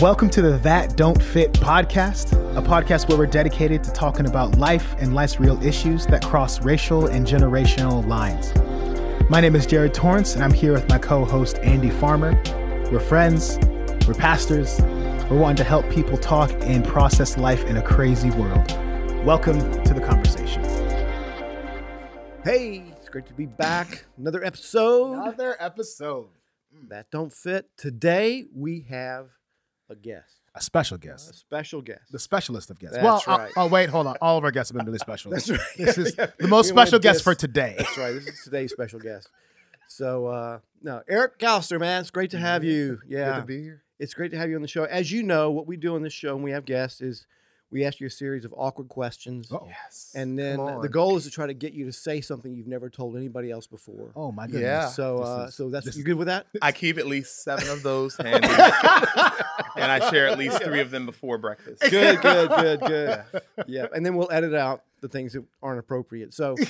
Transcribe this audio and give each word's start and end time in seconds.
Welcome 0.00 0.28
to 0.30 0.42
the 0.42 0.58
That 0.58 0.96
Don't 0.96 1.22
Fit 1.22 1.52
podcast, 1.52 2.32
a 2.56 2.60
podcast 2.62 3.08
where 3.08 3.16
we're 3.16 3.26
dedicated 3.26 3.84
to 3.84 3.92
talking 3.92 4.26
about 4.26 4.58
life 4.58 4.94
and 4.98 5.14
life's 5.14 5.38
real 5.38 5.62
issues 5.62 6.04
that 6.06 6.24
cross 6.24 6.60
racial 6.62 7.06
and 7.06 7.24
generational 7.26 8.04
lines. 8.06 8.52
My 9.30 9.40
name 9.40 9.54
is 9.54 9.66
Jared 9.66 9.94
Torrance, 9.94 10.34
and 10.34 10.42
I'm 10.42 10.52
here 10.52 10.72
with 10.72 10.88
my 10.88 10.98
co 10.98 11.24
host, 11.24 11.58
Andy 11.58 11.90
Farmer. 11.90 12.32
We're 12.90 12.98
friends, 12.98 13.58
we're 14.08 14.14
pastors, 14.14 14.80
we're 15.30 15.38
wanting 15.38 15.56
to 15.56 15.64
help 15.64 15.88
people 15.90 16.18
talk 16.18 16.50
and 16.62 16.84
process 16.84 17.38
life 17.38 17.64
in 17.64 17.76
a 17.76 17.82
crazy 17.82 18.30
world. 18.32 18.72
Welcome 19.24 19.60
to 19.84 19.94
the 19.94 20.00
conversation. 20.00 20.64
Hey, 22.42 22.82
it's 22.96 23.08
great 23.08 23.26
to 23.26 23.34
be 23.34 23.46
back. 23.46 24.06
Another 24.18 24.44
episode 24.44 25.12
Another 25.12 25.56
episode. 25.60 26.30
that 26.88 27.10
don't 27.12 27.32
fit. 27.32 27.68
Today 27.76 28.46
we 28.54 28.86
have 28.90 29.28
a 29.90 29.94
guest, 29.94 30.40
A 30.54 30.60
special 30.62 30.96
guest. 30.98 31.30
a 31.30 31.34
special 31.34 31.82
guest. 31.82 32.10
The 32.10 32.18
specialist 32.18 32.70
of 32.70 32.78
guests. 32.78 32.96
That's 32.96 33.26
well, 33.26 33.36
uh, 33.36 33.38
right. 33.38 33.52
oh, 33.56 33.66
wait, 33.68 33.90
hold 33.90 34.06
on. 34.06 34.16
All 34.20 34.38
of 34.38 34.44
our 34.44 34.50
guests 34.50 34.70
have 34.72 34.76
been 34.78 34.86
really 34.86 34.98
special. 34.98 35.30
That's 35.32 35.50
right. 35.50 35.60
This 35.76 35.98
is 35.98 36.14
Yeah. 36.18 36.26
the 36.38 36.48
most 36.48 36.66
We 36.66 36.70
special 36.76 36.98
guest 36.98 37.16
diss- 37.18 37.22
for 37.24 37.34
today. 37.34 37.74
That's 37.78 37.98
right. 37.98 38.12
This 38.14 38.26
is 38.28 38.40
today's 38.44 38.72
special 38.72 38.98
guest. 39.00 39.28
So, 39.88 40.26
uh, 40.26 40.58
no, 40.82 41.02
Eric 41.08 41.38
Callister, 41.38 41.78
man, 41.78 42.00
it's 42.00 42.10
great 42.10 42.30
to 42.30 42.38
have 42.38 42.64
you. 42.64 42.98
Yeah, 43.06 43.34
Good 43.34 43.40
to 43.40 43.46
be 43.46 43.62
here. 43.62 43.82
it's 43.98 44.14
great 44.14 44.30
to 44.32 44.38
have 44.38 44.48
you 44.48 44.56
on 44.56 44.62
the 44.62 44.68
show. 44.68 44.84
As 44.84 45.12
you 45.12 45.22
know, 45.22 45.50
what 45.50 45.66
we 45.66 45.76
do 45.76 45.94
on 45.94 46.02
this 46.02 46.12
show 46.14 46.34
when 46.34 46.42
we 46.42 46.50
have 46.52 46.64
guests 46.64 47.00
is 47.02 47.26
we 47.74 47.84
ask 47.84 47.98
you 48.00 48.06
a 48.06 48.10
series 48.10 48.44
of 48.44 48.54
awkward 48.56 48.88
questions, 48.88 49.48
Oh, 49.52 49.66
Yes. 49.68 50.12
and 50.14 50.38
then 50.38 50.56
Come 50.58 50.80
the 50.80 50.88
goal 50.88 51.16
is 51.16 51.24
to 51.24 51.30
try 51.30 51.48
to 51.48 51.52
get 51.54 51.72
you 51.72 51.84
to 51.86 51.92
say 51.92 52.20
something 52.20 52.54
you've 52.54 52.68
never 52.68 52.88
told 52.88 53.16
anybody 53.16 53.50
else 53.50 53.66
before. 53.66 54.12
oh 54.14 54.30
my 54.30 54.46
goodness. 54.46 54.62
Yeah. 54.62 54.86
So, 54.88 55.18
uh, 55.24 55.46
is- 55.48 55.56
so 55.56 55.68
that's 55.68 55.96
you 55.96 56.04
good 56.04 56.14
with 56.14 56.28
that? 56.28 56.46
I 56.62 56.70
keep 56.70 56.96
at 56.98 57.06
least 57.08 57.42
seven 57.42 57.68
of 57.68 57.82
those 57.82 58.16
handy, 58.22 58.46
and 58.46 59.90
I 59.92 60.08
share 60.10 60.28
at 60.28 60.38
least 60.38 60.62
three 60.62 60.80
of 60.80 60.90
them 60.92 61.04
before 61.04 61.36
breakfast. 61.36 61.82
Good, 61.82 62.22
good, 62.22 62.48
good, 62.48 62.80
good. 62.80 63.24
Yeah, 63.66 63.86
and 63.94 64.04
then 64.06 64.14
we'll 64.16 64.30
edit 64.30 64.54
out 64.54 64.82
the 65.00 65.08
things 65.08 65.32
that 65.32 65.44
aren't 65.62 65.78
appropriate. 65.80 66.32
So, 66.34 66.54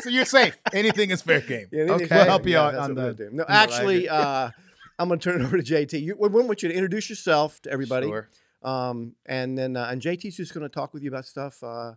so 0.00 0.08
you're 0.08 0.24
safe. 0.24 0.56
Anything 0.72 1.10
is 1.10 1.22
fair 1.22 1.40
game. 1.40 1.66
yeah, 1.70 1.84
okay. 1.84 2.06
We'll 2.10 2.24
help 2.24 2.46
you 2.46 2.52
yeah, 2.52 2.62
out 2.62 2.72
that's 2.72 2.84
on 2.84 2.94
what 2.94 3.04
we'll 3.04 3.14
the. 3.14 3.24
do. 3.24 3.30
No, 3.32 3.44
actually, 3.48 4.08
uh, 4.08 4.50
I'm 4.98 5.08
going 5.08 5.20
to 5.20 5.24
turn 5.30 5.40
it 5.40 5.44
over 5.44 5.60
to 5.60 5.62
JT. 5.62 6.00
You, 6.02 6.16
we 6.18 6.28
want 6.28 6.62
you 6.62 6.68
to 6.68 6.74
introduce 6.74 7.08
yourself 7.10 7.60
to 7.62 7.70
everybody, 7.70 8.06
Sure. 8.08 8.28
Um, 8.62 9.14
and 9.26 9.56
then 9.56 9.76
uh, 9.76 9.88
and 9.90 10.00
JT's 10.02 10.36
just 10.36 10.54
going 10.54 10.62
to 10.62 10.68
talk 10.68 10.92
with 10.94 11.02
you 11.02 11.08
about 11.10 11.26
stuff 11.26 11.62
uh, 11.62 11.94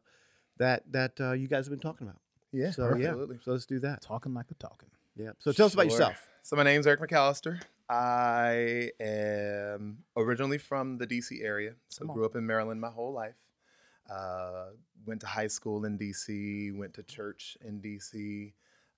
that 0.58 0.84
that 0.92 1.20
uh, 1.20 1.32
you 1.34 1.48
guys 1.48 1.66
have 1.66 1.72
been 1.72 1.80
talking 1.80 2.08
about. 2.08 2.22
Yeah, 2.52 2.72
So 2.72 2.96
yeah, 2.96 3.10
absolutely. 3.10 3.40
so 3.44 3.52
let's 3.52 3.66
do 3.66 3.80
that. 3.80 4.02
talking 4.02 4.34
like 4.34 4.48
the 4.48 4.56
talking. 4.56 4.90
Yeah. 5.16 5.32
So 5.40 5.52
tell 5.52 5.66
us 5.68 5.74
about 5.74 5.86
yourself. 5.86 6.28
So 6.44 6.56
my 6.56 6.64
name's 6.64 6.86
Eric 6.88 7.00
McAllister. 7.02 7.62
I 7.90 8.92
am 9.00 10.00
originally 10.16 10.58
from 10.58 10.98
the 10.98 11.06
DC 11.08 11.44
area, 11.44 11.74
so 11.90 12.06
grew 12.06 12.26
up 12.26 12.36
in 12.36 12.46
Maryland 12.46 12.80
my 12.80 12.90
whole 12.90 13.14
life. 13.14 13.36
Uh, 14.10 14.72
went 15.06 15.22
to 15.22 15.28
high 15.28 15.48
school 15.48 15.86
in 15.86 15.98
DC, 15.98 16.76
went 16.78 16.94
to 16.96 17.04
church 17.04 17.58
in 17.66 17.80
DC. 17.82 18.54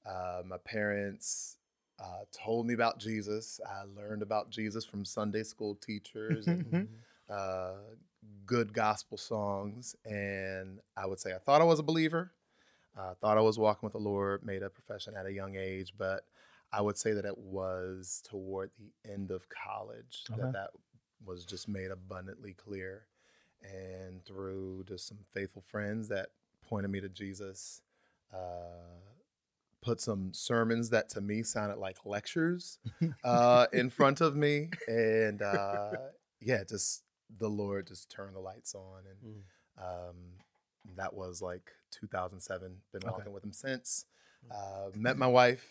Uh, 0.06 0.42
my 0.46 0.58
parents 0.58 1.58
uh, 2.00 2.24
told 2.32 2.66
me 2.68 2.74
about 2.74 3.00
Jesus. 3.00 3.60
I 3.68 3.84
learned 3.84 4.22
about 4.22 4.50
Jesus 4.50 4.86
from 4.86 5.06
Sunday 5.06 5.44
school 5.44 5.76
teachers 5.76 6.48
and 6.48 6.66
Mhm. 6.66 6.88
Uh, 7.34 7.74
good 8.46 8.74
gospel 8.74 9.18
songs. 9.18 9.96
And 10.06 10.80
I 10.96 11.06
would 11.06 11.20
say 11.20 11.34
I 11.34 11.40
thought 11.40 11.62
I 11.62 11.66
was 11.66 11.80
a 11.80 11.84
believer. 11.84 12.32
I 12.96 13.14
thought 13.20 13.38
I 13.38 13.42
was 13.42 13.58
walking 13.58 13.88
with 13.88 13.94
the 13.94 14.00
Lord, 14.00 14.46
made 14.46 14.62
a 14.62 14.70
profession 14.70 15.16
at 15.16 15.26
a 15.26 15.32
young 15.34 15.56
age, 15.56 15.94
but 15.98 16.26
I 16.72 16.82
would 16.82 16.98
say 16.98 17.14
that 17.14 17.26
it 17.26 17.38
was 17.38 18.22
toward 18.30 18.70
the 18.78 18.92
end 19.12 19.32
of 19.32 19.48
college 19.50 20.24
Okay. 20.32 20.42
that 20.42 20.54
that 20.54 20.70
was 21.26 21.44
just 21.46 21.68
made 21.68 21.90
abundantly 21.92 22.54
clear. 22.54 23.08
And 23.64 24.24
through 24.26 24.84
just 24.88 25.08
some 25.08 25.20
faithful 25.32 25.64
friends 25.64 26.10
that 26.10 26.30
pointed 26.62 26.92
me 26.92 27.00
to 27.02 27.10
Jesus, 27.10 27.82
uh, 28.34 29.00
put 29.82 30.00
some 30.02 30.32
sermons 30.34 30.90
that 30.92 31.10
to 31.10 31.22
me 31.22 31.44
sounded 31.44 31.78
like 31.78 31.98
lectures 32.06 32.78
uh, 33.24 33.68
in 33.74 33.90
front 33.90 34.22
of 34.22 34.36
me. 34.36 34.70
And 34.88 35.42
uh, 35.42 35.98
yeah, 36.42 36.64
just 36.64 37.04
the 37.40 37.50
Lord 37.50 37.88
just 37.88 38.10
turned 38.12 38.36
the 38.36 38.40
lights 38.40 38.76
on. 38.76 39.04
And 39.10 39.36
um, 39.78 40.16
that 40.98 41.14
was 41.14 41.42
like 41.42 41.72
2007. 41.92 42.78
Been 42.92 43.02
Okay. 43.04 43.10
walking 43.12 43.34
with 43.34 43.44
him 43.44 43.54
since. 43.54 44.06
Uh, 44.52 44.90
met 44.96 45.18
my 45.18 45.28
wife, 45.28 45.66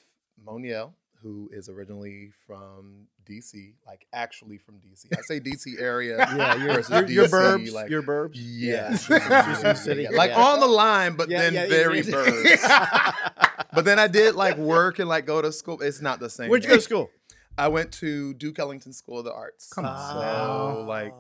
Monielle, 0.47 0.93
who 1.23 1.51
is 1.53 1.69
originally 1.69 2.31
from 2.47 3.07
DC, 3.31 3.75
like 3.87 4.07
actually 4.15 4.57
from 4.59 4.77
DC. 4.77 5.07
I 5.17 5.21
say 5.23 5.41
DC 5.41 5.79
area. 5.81 6.17
Yeah, 6.37 6.55
you're, 6.57 6.81
you're, 6.81 7.09
you're 7.11 7.29
burbs. 7.29 7.73
like- 7.73 7.91
you're 7.91 8.03
burbs. 8.03 8.33
Yeah, 8.35 8.91
she's 8.97 9.07
from- 9.23 9.55
she's 9.75 9.81
city. 9.83 10.03
Yeah, 10.05 10.11
like 10.17 10.31
Yeah. 10.31 10.43
on 10.43 10.61
the 10.61 10.67
line, 10.67 11.15
but 11.17 11.29
Yeah, 11.29 11.43
then 11.43 11.55
yeah, 11.55 11.67
very 11.69 11.99
yeah. 12.03 12.03
burbs. 12.03 13.15
but 13.75 13.85
then 13.85 13.99
I 13.99 14.09
did 14.09 14.35
like 14.35 14.57
work 14.57 14.99
and 14.99 15.09
like 15.09 15.27
go 15.27 15.43
to 15.43 15.53
school. 15.53 15.81
It's 15.83 16.01
not 16.01 16.19
the 16.19 16.31
same. 16.31 16.49
Where'd 16.49 16.65
you 16.65 16.71
go 16.71 16.77
to 16.77 16.83
school? 16.83 17.11
I 17.59 17.69
went 17.69 17.93
to 18.01 18.33
Duke 18.35 18.59
Ellington 18.59 18.95
School 18.95 19.19
of 19.19 19.27
the 19.27 19.33
Arts. 19.35 19.69
Come 19.71 19.85
on. 19.85 19.99
So 20.79 20.85
like 20.89 21.13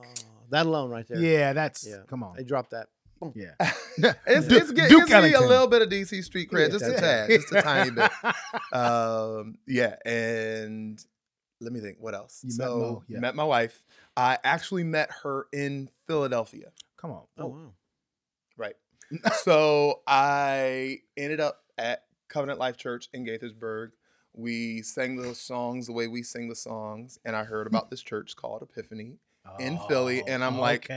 that 0.52 0.66
alone 0.66 0.90
right 0.90 1.06
there. 1.06 1.18
Yeah, 1.18 1.52
that's. 1.52 1.86
Yeah. 1.86 2.02
Come 2.06 2.22
on. 2.22 2.36
They 2.36 2.44
dropped 2.44 2.70
that. 2.70 2.88
Yeah. 3.34 3.54
it's, 4.26 4.46
Duke- 4.46 4.62
it's, 4.62 4.70
get, 4.72 4.88
Duke 4.88 5.02
it's 5.02 5.10
getting 5.10 5.34
a 5.34 5.40
little 5.40 5.66
bit 5.66 5.82
of 5.82 5.88
DC 5.88 6.24
street 6.24 6.50
cred, 6.50 6.66
Yeah, 6.66 6.68
just 6.68 6.84
a 6.84 6.88
that's 6.88 7.00
tad, 7.00 7.30
just 7.30 7.52
a 7.52 7.62
tiny 7.62 7.90
bit. 7.90 8.10
Um, 8.72 9.58
yeah, 9.66 9.96
and 10.04 11.04
let 11.60 11.72
me 11.72 11.80
think, 11.80 11.98
what 12.00 12.14
else? 12.14 12.40
You 12.42 12.48
met 12.48 12.66
so 12.66 12.78
Mo, 12.78 13.02
yeah. 13.08 13.20
met 13.20 13.34
my 13.34 13.44
wife. 13.44 13.84
I 14.16 14.38
actually 14.42 14.84
met 14.84 15.10
her 15.22 15.46
in 15.52 15.88
Philadelphia. 16.06 16.72
Come 16.96 17.12
on. 17.12 17.22
Oh 17.38 17.46
wow. 17.48 17.72
Right. 18.56 18.74
so 19.42 20.00
I 20.06 21.00
ended 21.16 21.40
up 21.40 21.60
at 21.78 22.04
Covenant 22.28 22.58
Life 22.58 22.76
Church 22.76 23.08
in 23.12 23.24
Gaithersburg. 23.24 23.90
We 24.34 24.82
sang 24.82 25.16
those 25.16 25.38
songs 25.38 25.86
the 25.86 25.92
way 25.92 26.08
we 26.08 26.22
sing 26.22 26.48
the 26.48 26.56
songs, 26.56 27.18
and 27.24 27.36
I 27.36 27.44
heard 27.44 27.66
about 27.66 27.90
this 27.90 28.02
church 28.02 28.34
called 28.34 28.62
Epiphany. 28.62 29.18
In 29.58 29.78
Philly, 29.88 30.22
oh, 30.22 30.26
and 30.28 30.42
I'm 30.44 30.58
like- 30.58 30.88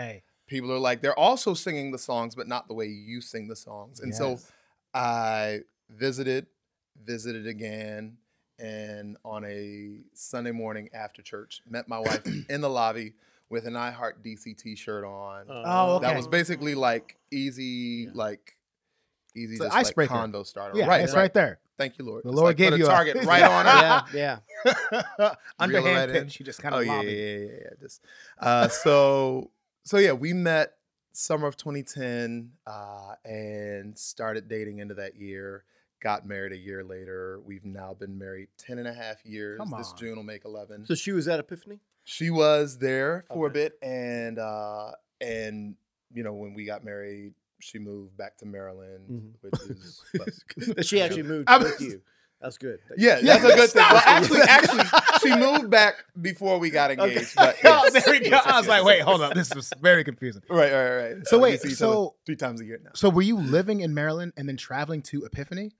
People 0.47 0.71
are 0.71 0.77
like, 0.79 1.01
they're 1.01 1.17
also 1.17 1.55
singing 1.55 1.91
the 1.91 1.97
songs, 1.97 2.35
but 2.35 2.47
not 2.47 2.67
the 2.67 2.73
way 2.75 2.85
you 2.85 3.19
sing 3.19 3.47
the 3.47 3.55
songs. 3.55 3.99
And 3.99 4.13
so 4.13 4.37
I 4.93 5.61
visited, 5.89 6.45
visited 7.03 7.47
again, 7.47 8.17
and 8.59 9.17
on 9.25 9.43
a 9.45 10.01
Sunday 10.13 10.51
morning 10.51 10.89
after 10.93 11.21
church, 11.21 11.61
met 11.67 11.87
my 11.89 11.99
wife 11.99 12.21
in 12.49 12.61
the 12.61 12.69
lobby 12.69 13.13
with 13.49 13.65
an 13.65 13.75
I 13.75 13.89
Heart 13.91 14.23
DC 14.23 14.55
T-shirt 14.57 15.03
on. 15.03 15.45
Oh, 15.49 15.95
okay. 15.95 16.07
That 16.07 16.15
was 16.15 16.27
basically 16.27 16.75
like 16.75 17.17
easy, 17.31 18.05
Yeah. 18.05 18.11
like 18.13 18.54
easy, 19.35 19.53
It's 19.55 19.61
an 19.61 19.67
just 19.67 19.75
like 19.75 19.85
icebreaker. 19.87 20.13
convo 20.13 20.45
starter. 20.45 20.77
yeah, 20.77 20.85
right, 20.87 21.01
it's 21.01 21.13
right. 21.13 21.21
right 21.21 21.33
there. 21.33 21.59
Thank 21.77 21.97
you, 21.99 22.05
Lord. 22.05 22.23
The 22.23 22.29
It's 22.29 22.35
Lord 22.37 22.47
like 22.49 22.57
gave 22.57 22.71
put 22.71 22.79
you 22.79 22.85
a 22.85 22.89
a- 22.89 22.91
target 22.91 23.15
right 23.25 23.43
on 23.43 23.65
it. 23.67 24.13
yeah, 24.13 24.37
yeah. 25.21 25.33
Underhand 25.59 26.11
right 26.11 26.23
pitch. 26.23 26.39
You 26.39 26.45
just 26.45 26.61
kind 26.61 26.73
Oh 26.75 26.79
of 26.79 26.85
yeah, 26.85 27.01
yeah, 27.01 27.11
yeah, 27.11 27.45
yeah. 27.61 27.69
Just 27.81 28.01
uh, 28.39 28.67
so 28.69 29.51
so 29.83 29.97
yeah, 29.97 30.13
we 30.13 30.33
met 30.33 30.73
summer 31.11 31.47
of 31.47 31.55
2010 31.57 32.51
uh, 32.67 33.15
and 33.23 33.97
started 33.97 34.47
dating 34.47 34.79
into 34.79 34.93
that 34.95 35.15
year. 35.15 35.63
Got 36.01 36.27
married 36.27 36.51
a 36.51 36.57
year 36.57 36.83
later. 36.83 37.39
We've 37.45 37.65
now 37.65 37.93
been 37.93 38.17
married 38.17 38.49
10 38.57 38.77
and 38.79 38.87
a 38.87 38.93
half 38.93 39.25
years. 39.25 39.57
Come 39.57 39.73
This. 39.77 39.91
June 39.93 40.17
will 40.17 40.23
make 40.23 40.45
11. 40.45 40.85
So 40.85 40.93
she 40.93 41.11
was 41.13 41.27
at 41.27 41.39
Epiphany. 41.39 41.79
she 42.03 42.29
was 42.29 42.77
there 42.77 43.23
for 43.29 43.47
Okay. 43.47 43.59
a 43.59 43.63
bit, 43.69 43.79
and 43.81 44.37
uh, 44.39 44.91
and 45.19 45.75
you 46.13 46.23
know 46.23 46.33
when 46.33 46.53
we 46.53 46.65
got 46.65 46.83
married, 46.85 47.33
she 47.65 47.79
moved 47.79 48.15
back 48.15 48.37
to 48.37 48.45
Maryland, 48.45 49.03
Mhm. 49.09 49.31
which 49.41 49.59
is 49.69 50.01
But 50.75 50.85
she 50.89 51.01
actually 51.01 51.23
moved 51.23 51.49
I 51.49 51.57
with 51.57 51.79
you. 51.81 52.01
That's 52.41 52.57
good. 52.59 52.79
yeah, 52.97 53.17
Yeah, 53.23 53.37
that's 53.39 53.53
a 53.53 53.55
good 53.55 53.69
thing. 53.71 53.85
Well, 53.89 54.03
actually, 54.05 54.41
actually, 54.41 54.83
she 55.21 55.35
moved 55.35 55.69
back 55.71 55.95
before 56.21 56.59
we 56.59 56.69
got 56.69 56.91
engaged. 56.91 57.33
But 57.35 57.55
Oh, 57.63 57.89
there 57.91 58.03
we 58.07 58.19
go. 58.19 58.27
yes, 58.29 58.43
I 58.45 58.59
was 58.59 58.67
like, 58.67 58.83
wait, 58.83 59.01
hold 59.01 59.21
on. 59.21 59.33
This 59.33 59.55
was 59.55 59.71
very 59.81 60.03
confusing. 60.03 60.43
Right, 60.49 60.71
right, 60.71 60.95
right. 61.13 61.27
So 61.27 61.37
Uh, 61.37 61.41
wait, 61.41 61.51
we 61.53 61.57
see 61.69 61.73
each 61.73 61.81
other 61.81 61.93
so- 61.93 62.15
three 62.25 62.35
times 62.35 62.61
a 62.61 62.65
year 62.65 62.79
now. 62.83 62.91
So 62.93 63.09
were 63.09 63.23
you 63.23 63.37
living 63.39 63.79
in 63.79 63.93
Maryland 63.95 64.33
and 64.37 64.47
then 64.47 64.57
traveling 64.57 65.01
to 65.03 65.23
Epiphany? 65.25 65.71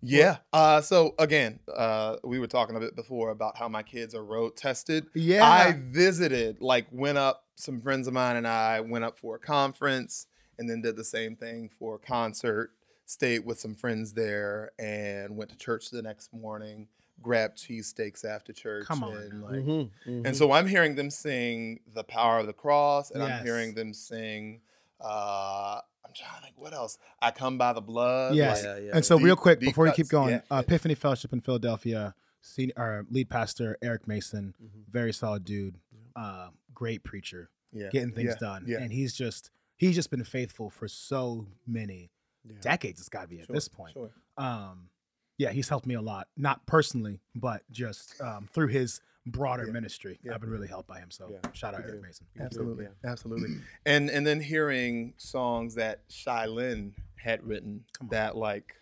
Yeah. 0.00 0.36
Uh, 0.52 0.80
so 0.82 1.14
again, 1.18 1.58
uh, 1.74 2.16
we 2.22 2.38
were 2.38 2.46
talking 2.46 2.76
a 2.76 2.80
bit 2.80 2.94
before 2.94 3.30
about 3.30 3.56
how 3.56 3.68
my 3.68 3.82
kids 3.82 4.14
are 4.14 4.24
road 4.24 4.56
tested. 4.56 5.06
Yeah. 5.14 5.44
I 5.48 5.72
visited, 5.72 6.60
like, 6.60 6.86
went 6.92 7.18
up. 7.18 7.44
Some 7.56 7.80
friends 7.80 8.06
of 8.06 8.14
mine 8.14 8.36
and 8.36 8.46
I 8.46 8.80
went 8.82 9.04
up 9.04 9.18
for 9.18 9.34
a 9.34 9.38
conference, 9.40 10.26
and 10.58 10.68
then 10.68 10.80
did 10.80 10.96
the 10.96 11.04
same 11.04 11.36
thing 11.36 11.70
for 11.78 11.96
a 11.96 11.98
concert. 11.98 12.72
Stayed 13.06 13.44
with 13.46 13.58
some 13.58 13.74
friends 13.74 14.12
there, 14.12 14.72
and 14.78 15.36
went 15.36 15.50
to 15.50 15.56
church 15.56 15.90
the 15.90 16.02
next 16.02 16.32
morning. 16.32 16.88
Grabbed 17.22 17.56
cheesesteaks 17.58 18.24
after 18.24 18.52
church. 18.52 18.86
Come 18.86 19.02
on 19.02 19.16
and, 19.16 19.40
now. 19.40 19.46
like, 19.46 19.54
Mhm, 19.60 19.90
mhm. 20.06 20.26
And 20.26 20.36
so 20.36 20.52
I'm 20.52 20.66
hearing 20.68 20.94
them 20.94 21.10
sing 21.10 21.80
"The 21.94 22.04
Power 22.04 22.38
of 22.38 22.46
the 22.46 22.52
Cross," 22.52 23.10
and 23.10 23.22
Yes. 23.22 23.40
I'm 23.40 23.44
hearing 23.46 23.74
them 23.74 23.92
sing. 23.94 24.60
Uh, 25.00 25.80
I'm 26.04 26.12
trying 26.14 26.36
to 26.38 26.42
think 26.44 26.54
what 26.58 26.72
else. 26.72 26.98
I 27.20 27.30
come 27.30 27.58
by 27.58 27.72
the 27.72 27.80
blood. 27.80 28.34
Yes. 28.34 28.64
like- 28.64 28.78
Yeah, 28.78 28.84
yeah, 28.86 28.90
and 28.94 29.04
so, 29.04 29.16
Deep- 29.18 29.24
real 29.26 29.36
quick, 29.36 29.60
deep 29.60 29.70
before 29.70 29.86
you 29.86 29.92
keep 29.92 30.08
going, 30.08 30.30
yeah. 30.34 30.40
uh, 30.50 30.62
Epiphany 30.66 30.94
Fellowship 30.94 31.32
in 31.32 31.40
Philadelphia, 31.40 32.14
senior, 32.40 32.72
our 32.76 33.06
lead 33.10 33.28
pastor 33.28 33.76
Eric 33.82 34.06
Mason, 34.08 34.54
Mhm. 34.62 34.84
very 34.90 35.12
solid 35.12 35.44
dude, 35.44 35.78
uh, 36.16 36.48
great 36.74 37.04
preacher, 37.04 37.50
Yeah. 37.72 37.88
getting 37.90 38.12
things 38.12 38.30
yeah, 38.30 38.36
done, 38.36 38.64
Yeah. 38.66 38.78
and 38.80 38.92
he's 38.92 39.12
just 39.14 39.50
he's 39.78 39.94
just 39.94 40.10
been 40.10 40.24
faithful 40.24 40.68
for 40.70 40.86
so 40.88 41.46
many 41.66 42.10
Yeah. 42.44 42.56
decades. 42.60 43.00
It's 43.00 43.08
got 43.08 43.22
to 43.22 43.28
be 43.28 43.40
at 43.40 43.46
Sure, 43.46 43.54
this 43.54 43.68
point. 43.68 43.94
Sure. 43.94 44.10
Um, 44.36 44.90
yeah, 45.38 45.50
he's 45.50 45.68
helped 45.68 45.86
me 45.86 45.94
a 45.94 46.00
lot, 46.02 46.28
not 46.36 46.66
personally, 46.66 47.20
but 47.34 47.62
just 47.70 48.20
um, 48.20 48.46
through 48.48 48.68
his 48.68 49.00
broader 49.26 49.66
Yeah. 49.66 49.72
ministry. 49.72 50.18
Yeah. 50.22 50.34
I've 50.34 50.40
been 50.40 50.50
really 50.50 50.68
helped 50.68 50.88
by 50.88 50.98
him. 50.98 51.10
So 51.10 51.30
Yeah. 51.30 51.50
shout 51.52 51.74
out 51.74 51.82
Good 51.84 51.90
Eric. 51.94 52.02
Mason. 52.02 52.26
Absolutely, 52.40 52.84
yeah. 52.86 53.10
absolutely. 53.10 53.48
And 53.86 54.10
and 54.10 54.26
then 54.26 54.40
hearing 54.40 55.14
songs 55.16 55.74
that 55.74 56.04
Shai 56.08 56.46
Linne 56.46 56.94
had 57.16 57.42
written 57.44 57.84
Come 57.98 58.08
that 58.08 58.36
like 58.36 58.74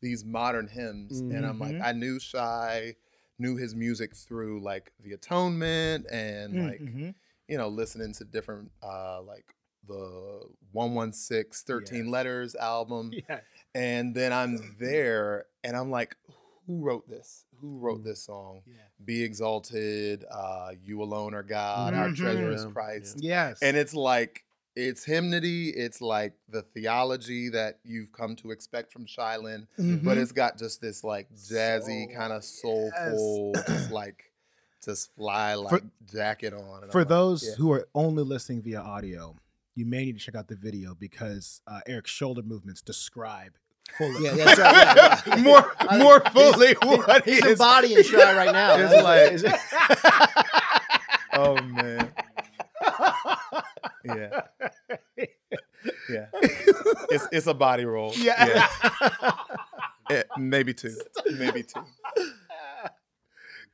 these 0.00 0.24
modern 0.24 0.66
hymns, 0.68 1.20
and 1.20 1.44
I'm 1.44 1.58
like, 1.58 1.74
Mhm. 1.74 1.82
I 1.84 1.92
knew 1.92 2.18
Shai, 2.18 2.96
knew 3.38 3.56
his 3.56 3.74
music 3.74 4.16
through 4.16 4.62
like 4.62 4.92
the 5.00 5.12
Atonement 5.12 6.06
and 6.10 6.54
like 6.66 6.80
Mhm. 6.80 7.14
you 7.48 7.58
know 7.58 7.68
listening 7.68 8.12
to 8.14 8.24
different 8.24 8.72
uh 8.82 9.20
like 9.22 9.54
the 9.90 10.40
116 10.72 11.66
13 11.66 12.04
Yes. 12.06 12.12
letters 12.12 12.54
album 12.54 13.12
yeah, 13.28 13.40
and 13.74 14.14
then 14.14 14.32
i'm 14.32 14.58
there 14.78 15.46
and 15.64 15.76
i'm 15.76 15.90
like 15.90 16.16
who 16.66 16.78
wrote 16.80 17.08
this 17.08 17.44
who 17.60 17.78
wrote 17.78 18.00
Mm. 18.02 18.04
this 18.04 18.22
song 18.22 18.62
yeah. 18.66 18.74
be 19.04 19.22
exalted 19.24 20.24
uh 20.30 20.70
you 20.84 21.02
alone 21.02 21.34
are 21.34 21.42
god 21.42 21.94
our 21.94 22.08
Mhm. 22.08 22.16
treasure 22.16 22.52
is 22.52 22.64
Yeah, 22.64 22.70
christ 22.72 23.16
yes, 23.20 23.58
and 23.62 23.76
it's 23.76 23.94
like 23.94 24.44
it's 24.76 25.04
hymnody 25.04 25.70
it's 25.70 26.00
like 26.00 26.34
the 26.48 26.62
theology 26.62 27.48
that 27.50 27.80
you've 27.84 28.12
come 28.12 28.36
to 28.36 28.52
expect 28.52 28.92
from 28.92 29.04
Shai 29.04 29.36
Linne, 29.36 29.66
but 29.76 30.16
Mhm. 30.16 30.22
it's 30.22 30.30
got 30.32 30.56
just 30.58 30.80
this 30.80 31.02
like 31.02 31.28
jazzy 31.34 32.04
Soul, 32.06 32.14
kind 32.16 32.32
of 32.32 32.44
soulful 32.44 33.64
just 33.66 33.90
like 34.00 34.30
just 34.84 35.12
fly 35.16 35.54
like 35.54 35.82
jacket 36.06 36.54
on 36.54 36.82
and 36.84 36.92
For 36.92 37.00
I'm 37.00 37.04
like, 37.04 37.08
those 37.08 37.42
yeah. 37.44 37.54
who 37.56 37.72
are 37.72 37.88
only 37.94 38.22
listening 38.22 38.62
via 38.62 38.80
audio, 38.80 39.34
you 39.80 39.86
may 39.86 40.04
need 40.04 40.18
to 40.18 40.24
check 40.24 40.34
out 40.34 40.46
the 40.48 40.54
video 40.56 40.94
because 40.94 41.62
uh, 41.66 41.80
Eric's 41.86 42.10
shoulder 42.10 42.42
movements 42.42 42.82
describe 42.82 43.52
fully. 43.96 44.22
Yeah, 44.24 44.34
that's 44.44 44.60
right. 44.60 44.96
Yeah, 45.26 45.36
yeah. 45.36 45.42
more 45.42 45.72
I- 45.80 45.98
more 45.98 46.20
he's- 46.34 46.52
fully 46.54 46.74
what 46.82 47.24
he 47.24 47.32
He's 47.32 47.44
is. 47.46 47.52
embodying 47.52 48.02
Shai 48.10 48.36
right 48.36 48.52
now. 48.52 48.76
It's 48.76 49.02
like- 49.02 49.32
it's- 49.32 50.44
oh 51.32 51.56
man 51.62 52.12
yeah 54.04 54.40
yeah 56.08 56.26
it's 57.10 57.26
it's 57.32 57.46
a 57.46 57.54
body 57.54 57.84
roll 57.84 58.12
yeah. 58.16 58.66
Eh, 60.10 60.22
maybe 60.36 60.74
two 60.74 60.96
maybe 61.38 61.62
two 61.62 61.80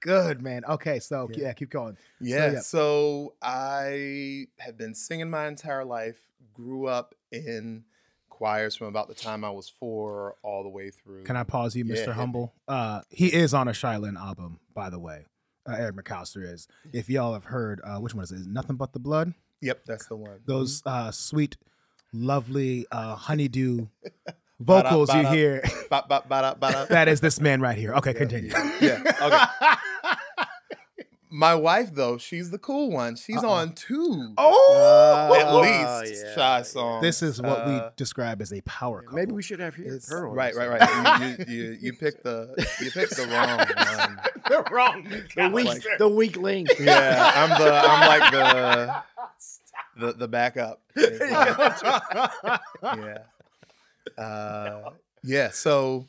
Good 0.07 0.41
man. 0.41 0.65
Okay, 0.65 1.01
so 1.01 1.29
Yeah. 1.33 1.47
yeah, 1.47 1.53
keep 1.53 1.71
going. 1.71 1.97
Yeah, 2.21 2.53
yeah. 2.53 2.61
so 2.61 3.35
I 3.43 4.47
have 4.61 4.79
been 4.79 4.95
singing 4.95 5.29
my 5.29 5.49
entire 5.49 5.85
life. 5.85 6.17
Grew 6.55 6.87
up 6.87 7.15
in 7.33 7.85
choirs 8.31 8.77
from 8.77 8.87
about 8.87 9.09
the 9.09 9.15
time 9.15 9.45
I 9.45 9.51
was 9.51 9.69
four 9.69 10.37
all 10.43 10.63
the 10.63 10.69
way 10.69 10.91
through. 10.91 11.25
Can 11.25 11.37
I 11.37 11.43
pause 11.43 11.75
you, 11.75 11.85
Mr. 11.85 12.07
me. 12.09 12.13
Humble? 12.13 12.55
Uh, 12.69 13.01
he 13.11 13.27
is 13.33 13.53
on 13.53 13.67
a 13.67 13.73
Shai 13.75 13.97
Linne 13.97 14.17
album, 14.17 14.61
by 14.75 14.91
the 14.91 14.99
way. 14.99 15.25
Uh, 15.69 15.73
Eric 15.77 15.97
McAllister 15.97 16.51
is. 16.53 16.69
If 16.93 17.11
y'all 17.11 17.33
have 17.33 17.45
heard, 17.45 17.81
uh, 17.83 17.99
which 17.99 18.15
one 18.15 18.23
is 18.23 18.31
it? 18.31 18.37
Is 18.37 18.47
it 18.47 18.49
Nothing 18.53 18.77
but 18.77 18.93
the 18.93 19.01
blood. 19.01 19.35
Yep, 19.61 19.85
that's 19.87 20.07
the 20.07 20.17
one. 20.17 20.39
Those 20.47 20.83
uh, 20.87 21.11
sweet, 21.11 21.57
lovely 22.13 22.87
uh, 22.93 23.17
honeydew 23.27 23.87
vocals 24.61 25.13
you 25.15 25.27
hear. 25.27 25.63
Ba- 25.91 26.05
ba- 26.09 26.25
ba-da, 26.29 26.55
ba-da. 26.55 26.85
that 26.91 27.09
is 27.09 27.21
this 27.21 27.41
man 27.41 27.61
right 27.61 27.77
here. 27.77 27.95
Okay, 27.95 28.15
continue. 28.15 28.53
Yeah, 28.81 29.03
okay. 29.23 29.45
My 31.39 31.55
wife, 31.55 31.93
though, 31.95 32.17
she's 32.17 32.51
the 32.51 32.59
cool 32.59 32.91
one. 32.91 33.15
She's 33.17 33.37
Uh-oh. 33.45 33.49
on 33.51 33.75
two, 33.75 34.33
oh, 34.39 35.35
at 35.39 35.47
Oh, 35.47 35.61
least 35.61 36.25
yeah, 36.25 36.35
Shai 36.35 36.57
yeah. 36.59 36.63
songs. 36.63 37.03
this 37.03 37.23
is 37.23 37.43
what 37.43 37.59
Uh, 37.61 37.65
we 37.69 37.91
describe 37.97 38.41
as 38.41 38.55
a 38.55 38.63
power 38.63 39.03
couple. 39.03 39.17
Maybe 39.19 39.33
we 39.33 39.43
should 39.43 39.61
have 39.61 39.75
here, 39.75 39.87
it's- 39.87 40.09
her 40.09 40.27
right, 40.29 40.55
right, 40.55 40.81
right. 40.81 41.39
You, 41.39 41.45
you, 41.55 41.63
you, 41.63 41.79
you 41.83 41.93
picked 41.93 42.25
the 42.25 42.55
you 42.81 42.91
picked 42.91 43.17
the 43.17 43.27
wrong 43.27 43.59
one. 44.09 44.21
They're 44.49 44.65
wrong. 44.71 45.05
The 45.37 45.51
weak, 45.51 45.83
the 45.99 46.09
weak 46.09 46.37
link. 46.39 46.69
Yeah, 46.81 47.33
I'm 47.35 47.51
the 47.63 47.71
I'm 47.75 48.09
like 48.09 48.33
the 49.97 50.07
the 50.07 50.13
the 50.15 50.29
backup. 50.29 50.81
Like- 50.97 52.71
yeah. 52.83 53.19
Uh, 54.23 54.91
yeah. 55.23 55.51
So 55.51 56.07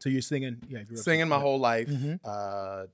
So 0.00 0.08
you're 0.10 0.20
singing, 0.20 0.56
yeah, 0.68 0.80
you 0.80 0.84
grew 0.84 0.98
up 0.98 1.02
singing 1.04 1.28
my 1.28 1.38
whole 1.38 1.58
life. 1.58 1.88
Mhm. 1.88 2.18
Uh, 2.24 2.86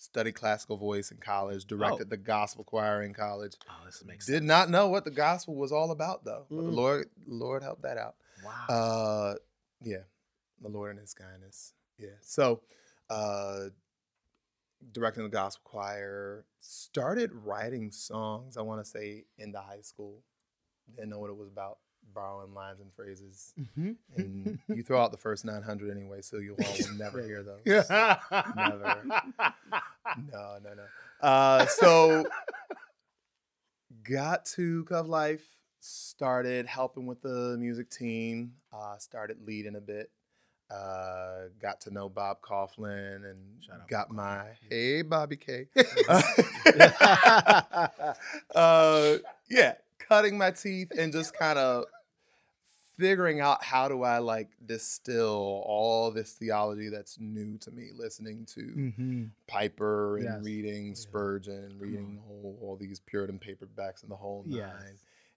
studied 0.00 0.32
classical 0.32 0.76
voice 0.76 1.10
in 1.10 1.18
college. 1.18 1.66
Directed 1.66 2.08
the 2.10 2.16
gospel 2.16 2.64
choir 2.64 3.02
in 3.02 3.12
college. 3.12 3.52
Oh, 3.68 3.84
this 3.84 4.02
makes 4.04 4.26
Did 4.26 4.36
sense. 4.36 4.46
not 4.46 4.70
know 4.70 4.88
what 4.88 5.04
the 5.04 5.10
gospel 5.10 5.54
was 5.54 5.72
all 5.72 5.90
about 5.90 6.24
though. 6.24 6.46
But 6.50 6.56
the 6.56 6.70
Mm. 6.70 6.74
Lord 6.74 7.10
Lord 7.26 7.62
helped 7.62 7.82
that 7.82 7.98
out. 7.98 8.16
Wow. 8.44 8.66
Uh, 8.68 9.34
yeah, 9.82 10.04
the 10.60 10.68
Lord 10.68 10.90
and 10.90 10.98
His 11.00 11.12
kindness. 11.14 11.74
Yeah. 11.98 12.08
So, 12.22 12.62
uh, 13.10 13.66
directing 14.92 15.22
the 15.24 15.28
gospel 15.28 15.60
choir, 15.64 16.46
started 16.60 17.30
writing 17.34 17.90
songs. 17.90 18.56
I 18.56 18.62
want 18.62 18.82
to 18.82 18.90
say 18.90 19.24
in 19.36 19.52
the 19.52 19.60
high 19.60 19.82
school. 19.82 20.22
Didn't 20.96 21.10
know 21.10 21.18
what 21.18 21.30
it 21.30 21.36
was 21.36 21.48
about. 21.48 21.78
Borrowing 22.14 22.54
lines 22.54 22.80
and 22.80 22.92
phrases, 22.92 23.52
Mhm. 23.58 23.96
and 24.16 24.58
you 24.68 24.82
throw 24.82 25.00
out 25.02 25.10
the 25.12 25.16
first 25.18 25.44
nine 25.44 25.62
hundred 25.62 25.90
anyway, 25.96 26.20
so 26.22 26.38
you 26.38 26.56
all 26.60 26.74
will 26.78 26.94
never 26.96 27.22
hear 27.22 27.42
those. 27.42 27.60
Never. 27.64 29.04
No, 30.32 30.58
no, 30.64 30.74
no. 30.74 30.82
Uh, 31.20 31.66
so 31.66 32.24
got 34.02 34.44
to 34.46 34.84
Cove 34.84 35.06
Life, 35.08 35.44
started 35.80 36.66
helping 36.66 37.06
with 37.06 37.22
the 37.22 37.56
music 37.58 37.90
team, 37.90 38.54
uh, 38.72 38.96
started 38.98 39.38
leading 39.46 39.76
a 39.76 39.80
bit. 39.80 40.10
Uh, 40.70 41.46
got 41.60 41.80
to 41.82 41.90
know 41.90 42.08
Bob 42.08 42.40
Kauflin 42.42 43.28
and 43.28 43.38
Shout 43.64 43.88
got 43.88 44.10
my 44.10 44.46
hey 44.70 45.02
Bobby 45.02 45.36
K. 45.36 45.66
uh, 48.54 49.16
yeah, 49.48 49.74
cutting 49.98 50.38
my 50.38 50.50
teeth 50.50 50.92
and 50.96 51.12
just 51.12 51.34
kind 51.34 51.58
of 51.58 51.84
figuring 53.00 53.40
out 53.40 53.64
how 53.64 53.88
do 53.88 54.02
I 54.04 54.18
like 54.18 54.50
distill 54.66 55.62
all 55.66 56.10
this 56.10 56.34
theology 56.34 56.88
that's 56.90 57.18
new 57.18 57.58
to 57.58 57.70
me, 57.72 57.90
listening 57.96 58.44
to 58.54 58.62
hmm 58.62 59.24
Piper 59.48 60.18
and 60.18 60.24
Yes. 60.26 60.44
reading 60.44 60.94
Spurgeon 60.94 61.64
and 61.64 61.80
reading 61.80 62.20
all, 62.28 62.58
all 62.62 62.76
these 62.76 63.00
Puritan 63.00 63.40
paperbacks 63.40 64.02
and 64.02 64.10
the 64.10 64.16
whole 64.16 64.44
nine, 64.46 64.60
Yes. 64.60 64.94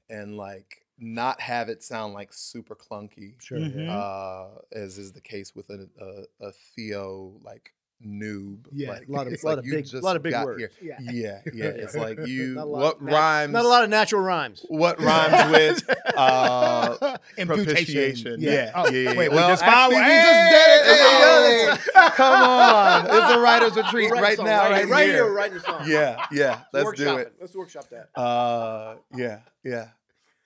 and 0.09 0.37
like 0.37 0.85
not 0.99 1.41
have 1.41 1.69
it 1.69 1.81
sound 1.81 2.13
like 2.13 2.31
super 2.33 2.75
clunky, 2.75 3.33
Sure. 3.41 3.57
Mhm. 3.59 3.89
Uh, 3.89 4.59
as 4.71 4.97
is 4.99 5.11
the 5.13 5.21
case 5.21 5.55
with 5.55 5.69
a, 5.71 5.89
a, 5.99 6.47
a 6.47 6.51
Theo 6.51 7.39
like 7.43 7.73
noob. 8.05 8.57
Yeah, 8.71 8.89
like, 8.89 9.07
a 9.07 9.11
lot 9.11 9.27
of- 9.27 9.33
it's 9.33 9.43
lot 9.43 9.51
like 9.57 9.57
of 9.59 9.71
big- 9.71 9.85
just 9.85 10.03
lot 10.03 10.15
of 10.15 10.23
big 10.23 10.33
words. 10.33 10.59
here. 10.59 10.71
Yeah. 10.99 11.11
Yeah, 11.11 11.41
yeah. 11.53 11.65
It's 11.65 11.95
like 11.95 12.19
you 12.27 12.59
a 12.59 12.65
what 12.65 13.01
rhymes 13.01 13.53
Not 13.53 13.65
a 13.65 13.67
lot 13.67 13.83
of 13.83 13.89
natural 13.89 14.21
rhymes. 14.21 14.65
what 14.69 14.99
rhymes 15.01 15.51
with 15.51 15.89
uh 16.17 17.17
Imputation. 17.37 17.65
propitiation. 17.75 18.35
Yeah. 18.41 18.71
Oh, 18.75 18.89
yeah, 18.89 19.11
yeah. 19.11 19.17
Wait, 19.17 19.31
Well, 19.31 19.47
we 19.47 19.51
just 19.53 19.63
actually, 19.63 19.95
we 19.95 20.01
just 20.01 20.51
did 20.51 20.81
it. 20.81 20.97
Hey! 20.97 21.99
Hey, 22.03 22.09
Come 22.15 22.49
on. 22.49 23.05
It's 23.05 23.33
a 23.35 23.39
writer's 23.39 23.75
retreat 23.75 24.11
We'll 24.11 24.21
right 24.21 24.35
song 24.37 24.45
now, 24.45 24.69
right, 24.69 24.77
here. 24.85 24.87
right 24.87 25.05
here. 25.05 25.13
here. 25.25 25.33
writing 25.33 25.57
a 25.57 25.59
song. 25.61 25.83
Yeah, 25.87 26.25
yeah. 26.31 26.61
Let's 26.73 26.83
do 26.93 27.05
Workshop 27.05 27.19
it. 27.19 27.33
Let's 27.39 27.55
workshop 27.55 27.85
that. 27.89 28.19
Uh 28.19 28.95
yeah, 29.15 29.39
yeah. 29.63 29.87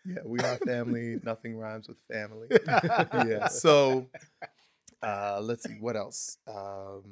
Yeah, 0.06 0.20
we 0.26 0.40
are 0.40 0.58
family. 0.58 1.20
Nothing 1.24 1.58
rhymes 1.58 1.88
with 1.90 1.98
family. 2.10 2.48
yeah. 3.30 3.48
So 3.48 4.08
uh 5.04 5.40
let's 5.42 5.64
see 5.64 5.76
what 5.80 5.96
else. 5.98 6.38
Um 6.48 7.04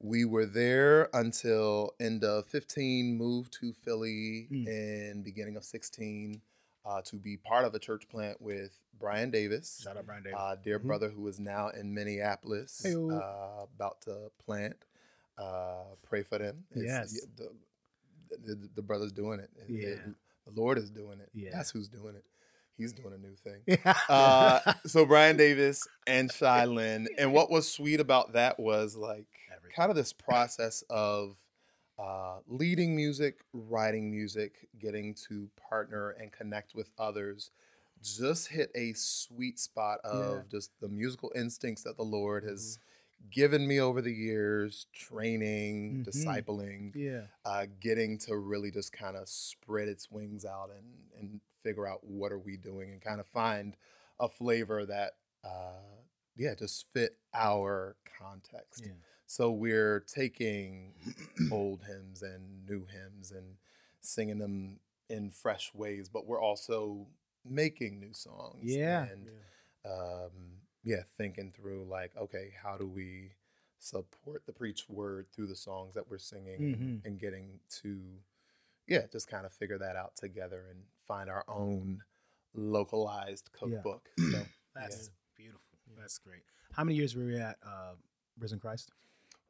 we 0.00 0.24
were 0.24 0.46
there 0.46 1.08
until 1.12 1.94
end 2.00 2.24
of 2.24 2.46
15, 2.46 3.16
moved 3.16 3.52
to 3.60 3.72
Philly 3.72 4.48
Mm. 4.50 4.66
in 4.66 5.22
beginning 5.22 5.56
of 5.56 5.64
16 5.64 6.40
uh, 6.86 7.02
to 7.02 7.16
be 7.16 7.36
part 7.36 7.64
of 7.66 7.74
a 7.74 7.78
church 7.78 8.08
plant 8.08 8.40
with 8.40 8.72
Brian 8.98 9.30
Davis, 9.30 9.80
Shout 9.84 9.96
out 9.98 10.06
Brian 10.06 10.22
Davis. 10.22 10.38
uh, 10.38 10.56
dear 10.62 10.78
Mhm. 10.80 10.84
brother 10.86 11.10
who 11.10 11.26
is 11.28 11.38
now 11.38 11.68
in 11.68 11.92
Minneapolis, 11.94 12.84
uh, 12.86 13.66
about 13.74 14.00
to 14.02 14.30
plant. 14.38 14.76
Uh, 15.38 15.84
pray 16.02 16.22
for 16.22 16.38
them. 16.38 16.64
Yes. 16.74 17.14
yeah, 17.14 17.26
the, 17.36 18.54
the, 18.54 18.70
the 18.76 18.82
brother's 18.82 19.12
doing 19.12 19.40
it. 19.40 19.50
Yeah. 19.68 19.96
the 20.46 20.52
Lord 20.60 20.78
is 20.78 20.90
doing 20.90 21.20
it. 21.20 21.28
Yeah. 21.34 21.50
That's 21.52 21.70
who's 21.70 21.88
doing 21.88 22.14
it. 22.16 22.24
He's 22.76 22.92
doing 22.94 23.12
a 23.14 23.18
new 23.18 23.34
thing. 23.36 23.60
yeah. 23.66 23.94
Uh, 24.08 24.72
so 24.86 25.04
Brian 25.04 25.36
Davis 25.36 25.86
and 26.06 26.32
Shai 26.32 26.64
Linne. 26.66 27.08
And 27.18 27.32
what 27.34 27.50
was 27.50 27.70
sweet 27.70 28.00
about 28.00 28.32
that 28.32 28.58
was 28.58 28.96
like. 28.96 29.26
Kind 29.70 29.90
of 29.90 29.96
this 29.96 30.12
process 30.12 30.82
of 30.90 31.36
uh, 31.98 32.40
leading 32.46 32.96
music, 32.96 33.40
writing 33.52 34.10
music, 34.10 34.68
getting 34.78 35.14
to 35.28 35.50
partner 35.56 36.10
and 36.10 36.32
connect 36.32 36.74
with 36.74 36.90
others. 36.98 37.50
Just 38.02 38.48
hit 38.48 38.70
a 38.74 38.94
sweet 38.94 39.58
spot 39.58 40.00
of 40.04 40.42
Yeah. 40.42 40.44
just 40.48 40.72
the 40.80 40.88
musical 40.88 41.32
instincts 41.36 41.82
that 41.84 41.96
the 41.98 42.04
Lord 42.04 42.44
has 42.44 42.78
given 43.30 43.66
me 43.66 43.80
over 43.80 44.00
the 44.00 44.12
years, 44.14 44.86
training, 44.92 46.00
Mhm. 46.00 46.04
discipling, 46.06 46.94
Yeah. 46.94 47.28
uh, 47.44 47.66
getting 47.80 48.18
to 48.18 48.36
really 48.36 48.70
just 48.70 48.92
kind 48.92 49.16
of 49.16 49.28
spread 49.28 49.88
its 49.88 50.10
wings 50.10 50.44
out 50.44 50.70
and 50.70 51.10
and 51.18 51.40
figure 51.62 51.86
out 51.86 52.02
what 52.04 52.32
are 52.32 52.38
we 52.38 52.56
doing 52.56 52.90
and 52.90 53.02
kind 53.02 53.20
of 53.20 53.26
find 53.26 53.76
a 54.18 54.28
flavor 54.28 54.86
that 54.86 55.14
uh, 55.44 55.72
yeah 56.36 56.54
just 56.54 56.86
fit 56.92 57.18
our 57.34 57.96
context. 58.18 58.84
Yeah. 58.84 58.94
So 59.30 59.52
we're 59.52 60.00
taking 60.00 60.92
old 61.52 61.84
hymns 61.86 62.20
and 62.20 62.66
new 62.68 62.84
hymns 62.90 63.30
and 63.30 63.54
singing 64.00 64.38
them 64.38 64.80
in 65.08 65.30
fresh 65.30 65.70
ways, 65.72 66.08
but 66.08 66.26
we're 66.26 66.42
also 66.42 67.06
making 67.48 68.00
new 68.00 68.12
songs. 68.12 68.56
Yeah. 68.64 69.06
And 69.06 69.28
um, 69.86 70.32
yeah, 70.82 71.02
thinking 71.16 71.52
through 71.56 71.84
like, 71.88 72.10
okay, 72.20 72.50
how 72.60 72.76
do 72.76 72.88
we 72.88 73.30
support 73.78 74.42
the 74.46 74.52
preached 74.52 74.90
word 74.90 75.26
through 75.32 75.46
the 75.46 75.54
songs 75.54 75.94
that 75.94 76.10
we're 76.10 76.18
singing 76.18 76.58
Mhm. 76.58 76.72
and, 76.72 77.00
and 77.04 77.20
getting 77.20 77.60
to, 77.82 78.00
yeah, 78.88 79.06
just 79.12 79.28
kind 79.28 79.46
of 79.46 79.52
figure 79.52 79.78
that 79.78 79.94
out 79.94 80.16
together 80.16 80.64
and 80.68 80.80
find 81.06 81.30
our 81.30 81.44
own 81.46 82.02
localized 82.52 83.48
cookbook. 83.52 84.10
So, 84.18 84.44
That's 84.74 85.10
beautiful. 85.36 85.78
That's 85.96 86.18
great. 86.18 86.42
How 86.72 86.82
many 86.82 86.96
years 86.96 87.14
were 87.14 87.26
we 87.26 87.36
at 87.38 87.58
uh, 87.64 87.92
Risen 88.36 88.58
Christ? 88.58 88.90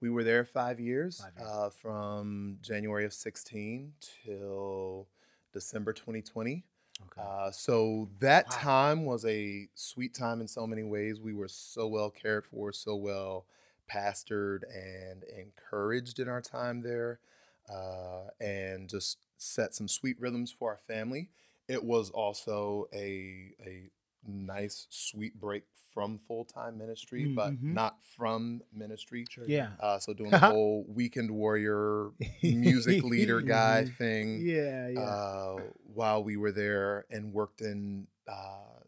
We 0.00 0.10
were 0.10 0.24
there 0.24 0.44
five 0.44 0.80
years, 0.80 1.20
Five 1.22 1.32
years. 1.38 1.50
Uh, 1.50 1.70
from 1.70 2.58
January 2.62 3.04
of 3.04 3.12
16 3.12 3.92
till 4.24 5.08
December 5.52 5.92
2020. 5.92 6.64
Okay. 7.06 7.22
Uh, 7.22 7.50
so 7.50 8.08
that 8.18 8.48
Wow. 8.48 8.52
time 8.60 9.04
was 9.04 9.24
a 9.26 9.68
sweet 9.74 10.14
time 10.14 10.40
in 10.40 10.48
so 10.48 10.66
many 10.66 10.82
ways. 10.82 11.20
We 11.20 11.34
were 11.34 11.48
so 11.48 11.86
well 11.88 12.10
cared 12.10 12.46
for, 12.46 12.72
so 12.72 12.96
well 12.96 13.46
pastored 13.90 14.62
and 14.74 15.24
encouraged 15.24 16.18
in 16.18 16.28
our 16.28 16.40
time 16.40 16.80
there, 16.82 17.20
uh, 17.68 18.28
and 18.40 18.88
just 18.88 19.18
set 19.36 19.74
some 19.74 19.88
sweet 19.88 20.18
rhythms 20.20 20.52
for 20.52 20.70
our 20.70 20.78
family. 20.78 21.30
It 21.68 21.82
was 21.84 22.10
also 22.10 22.88
a 22.92 23.54
a 23.64 23.90
nice, 24.26 24.86
sweet 24.90 25.38
break 25.40 25.64
from 25.92 26.18
full 26.28 26.44
time 26.44 26.78
ministry, 26.78 27.26
but 27.26 27.52
Mhm. 27.52 27.74
not 27.74 27.96
from 28.16 28.62
ministry. 28.72 29.26
yeah. 29.46 29.70
Uh, 29.80 29.98
so 29.98 30.12
doing 30.12 30.30
the 30.30 30.38
whole 30.54 30.84
weekend 30.88 31.30
warrior 31.30 32.10
music 32.42 33.02
leader 33.02 33.40
guy 33.42 33.84
Mhm. 33.86 33.96
thing 33.96 34.40
Yeah. 34.42 34.88
Yeah. 34.88 35.00
uh, 35.00 35.60
while 35.94 36.22
we 36.22 36.36
were 36.36 36.52
there 36.52 37.06
and 37.10 37.32
worked 37.32 37.60
in 37.60 38.06
uh, 38.28 38.80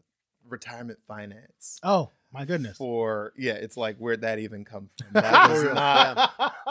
retirement 0.47 0.99
finance. 1.07 1.79
oh 1.83 2.09
my 2.31 2.45
goodness. 2.45 2.77
For 2.77 3.33
yeah, 3.37 3.53
it's 3.53 3.75
like 3.77 3.97
where'd 3.97 4.21
that 4.21 4.39
even 4.39 4.63
come 4.65 4.89
from? 4.97 5.07
That 5.21 5.49
was 5.49 5.63
not. 5.75 6.65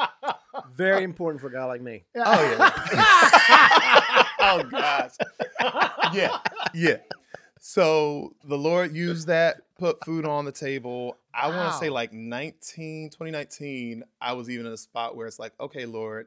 Very 0.74 1.04
important 1.04 1.40
for 1.42 1.48
a 1.48 1.52
guy 1.52 1.64
like 1.64 1.82
me. 1.82 2.04
Oh 2.16 2.42
yeah. 2.42 2.70
oh 4.40 4.62
gosh. 4.70 5.12
Yeah, 6.14 6.38
yeah. 6.74 6.96
So 7.72 8.34
the 8.44 8.58
Lord 8.58 8.94
used 8.94 9.28
that, 9.28 9.62
put 9.78 10.04
food 10.04 10.26
on 10.26 10.44
the 10.44 10.52
table. 10.52 11.16
I 11.32 11.48
want 11.48 11.72
to 11.72 11.78
say 11.78 11.88
like 11.88 12.12
19, 12.12 13.08
2019, 13.08 14.04
I 14.20 14.34
was 14.34 14.50
even 14.50 14.66
in 14.66 14.72
a 14.74 14.76
spot 14.76 15.16
where 15.16 15.26
it's 15.26 15.38
like, 15.38 15.54
okay, 15.58 15.86
Lord, 15.86 16.26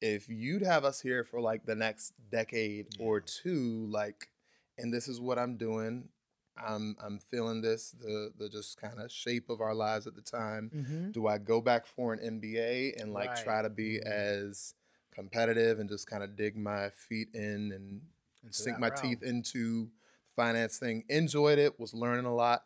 if 0.00 0.28
you'd 0.28 0.62
have 0.62 0.84
us 0.84 1.00
here 1.00 1.22
for 1.22 1.40
like 1.40 1.64
the 1.66 1.76
next 1.76 2.14
decade 2.32 2.88
or 2.98 3.20
two, 3.20 3.86
like, 3.92 4.28
and 4.76 4.92
this 4.92 5.06
is 5.06 5.20
what 5.20 5.38
I'm 5.38 5.56
doing. 5.56 6.08
I'm 6.56 6.96
I'm 7.00 7.20
feeling 7.20 7.60
this, 7.62 7.92
the 7.92 8.32
the 8.36 8.48
just 8.48 8.76
kind 8.80 8.98
of 8.98 9.12
shape 9.12 9.48
of 9.48 9.60
our 9.60 9.72
lives 9.74 10.08
at 10.08 10.16
the 10.16 10.20
time 10.20 10.72
Mhm. 10.74 11.12
do 11.12 11.28
I 11.28 11.38
go 11.38 11.60
back 11.60 11.86
for 11.86 12.12
an 12.12 12.18
MBA 12.40 13.00
and 13.00 13.12
like 13.12 13.28
Right. 13.28 13.36
try 13.36 13.62
to 13.62 13.70
be 13.70 14.00
Mhm. 14.00 14.06
as 14.08 14.74
competitive 15.14 15.78
and 15.78 15.88
just 15.88 16.08
kind 16.08 16.24
of 16.24 16.34
dig 16.34 16.56
my 16.56 16.90
feet 16.90 17.28
in 17.34 17.70
and 17.70 18.00
Into 18.42 18.52
sink 18.56 18.80
my 18.80 18.90
realm. 18.90 19.00
teeth 19.00 19.22
into 19.22 19.90
finance 20.36 20.78
thing? 20.78 21.04
Enjoyed 21.08 21.58
it, 21.58 21.80
was 21.80 21.94
learning 21.94 22.26
a 22.26 22.34
lot. 22.34 22.64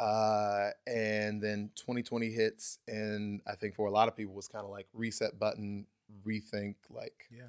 Uh, 0.00 0.70
and 0.86 1.42
then 1.42 1.70
2020 1.76 2.30
hits, 2.30 2.78
and 2.88 3.42
I 3.46 3.54
think 3.54 3.74
for 3.74 3.86
a 3.86 3.90
lot 3.90 4.08
of 4.08 4.16
people 4.16 4.32
was 4.32 4.48
kind 4.48 4.64
of 4.64 4.70
like 4.70 4.86
reset 4.94 5.38
button, 5.38 5.86
rethink. 6.26 6.76
Like, 6.88 7.26
Yeah. 7.30 7.42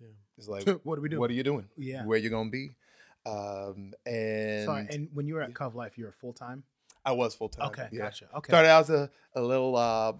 Yeah. 0.00 0.06
it's 0.36 0.46
like, 0.46 0.68
what 0.84 0.96
are 0.98 1.02
we 1.02 1.08
doing? 1.08 1.20
what 1.20 1.28
are 1.28 1.34
you 1.34 1.42
doing? 1.42 1.66
Yeah. 1.76 2.04
Where 2.04 2.16
you 2.16 2.30
gonna 2.30 2.50
be? 2.50 2.70
Um, 3.26 3.94
and, 4.06 4.64
Sorry. 4.64 4.86
And 4.90 5.08
when 5.12 5.26
you 5.26 5.34
were 5.34 5.42
at 5.42 5.48
yeah. 5.50 5.54
Cove 5.54 5.74
Life, 5.74 5.98
you 5.98 6.04
were 6.04 6.12
full 6.12 6.32
time. 6.32 6.62
I 7.04 7.12
was 7.12 7.34
full 7.34 7.48
time. 7.48 7.66
Okay. 7.68 7.88
yeah. 7.90 8.02
Gotcha. 8.04 8.26
Okay. 8.36 8.50
Started 8.50 8.68
out 8.68 8.82
as 8.82 8.90
a, 8.90 9.10
a 9.34 9.42
little 9.42 9.76
uh, 9.76 10.12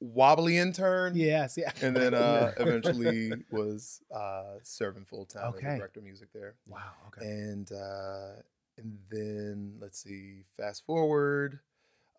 wobbly 0.00 0.58
intern. 0.58 1.14
Yes. 1.16 1.56
Yeah. 1.56 1.72
and 1.82 1.96
then 1.96 2.14
uh, 2.14 2.52
eventually 2.58 3.32
was 3.50 4.00
uh, 4.14 4.58
serving 4.62 5.04
full 5.04 5.24
time 5.24 5.48
as 5.48 5.54
Okay. 5.54 5.74
a 5.74 5.78
director 5.78 6.00
of 6.00 6.04
music 6.04 6.28
there. 6.32 6.54
wow. 6.66 6.80
Okay. 7.08 7.26
And 7.26 7.70
uh, 7.72 8.42
and 8.78 8.98
then 9.10 9.74
let's 9.80 10.02
see, 10.02 10.44
fast 10.56 10.84
forward, 10.84 11.60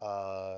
uh, 0.02 0.58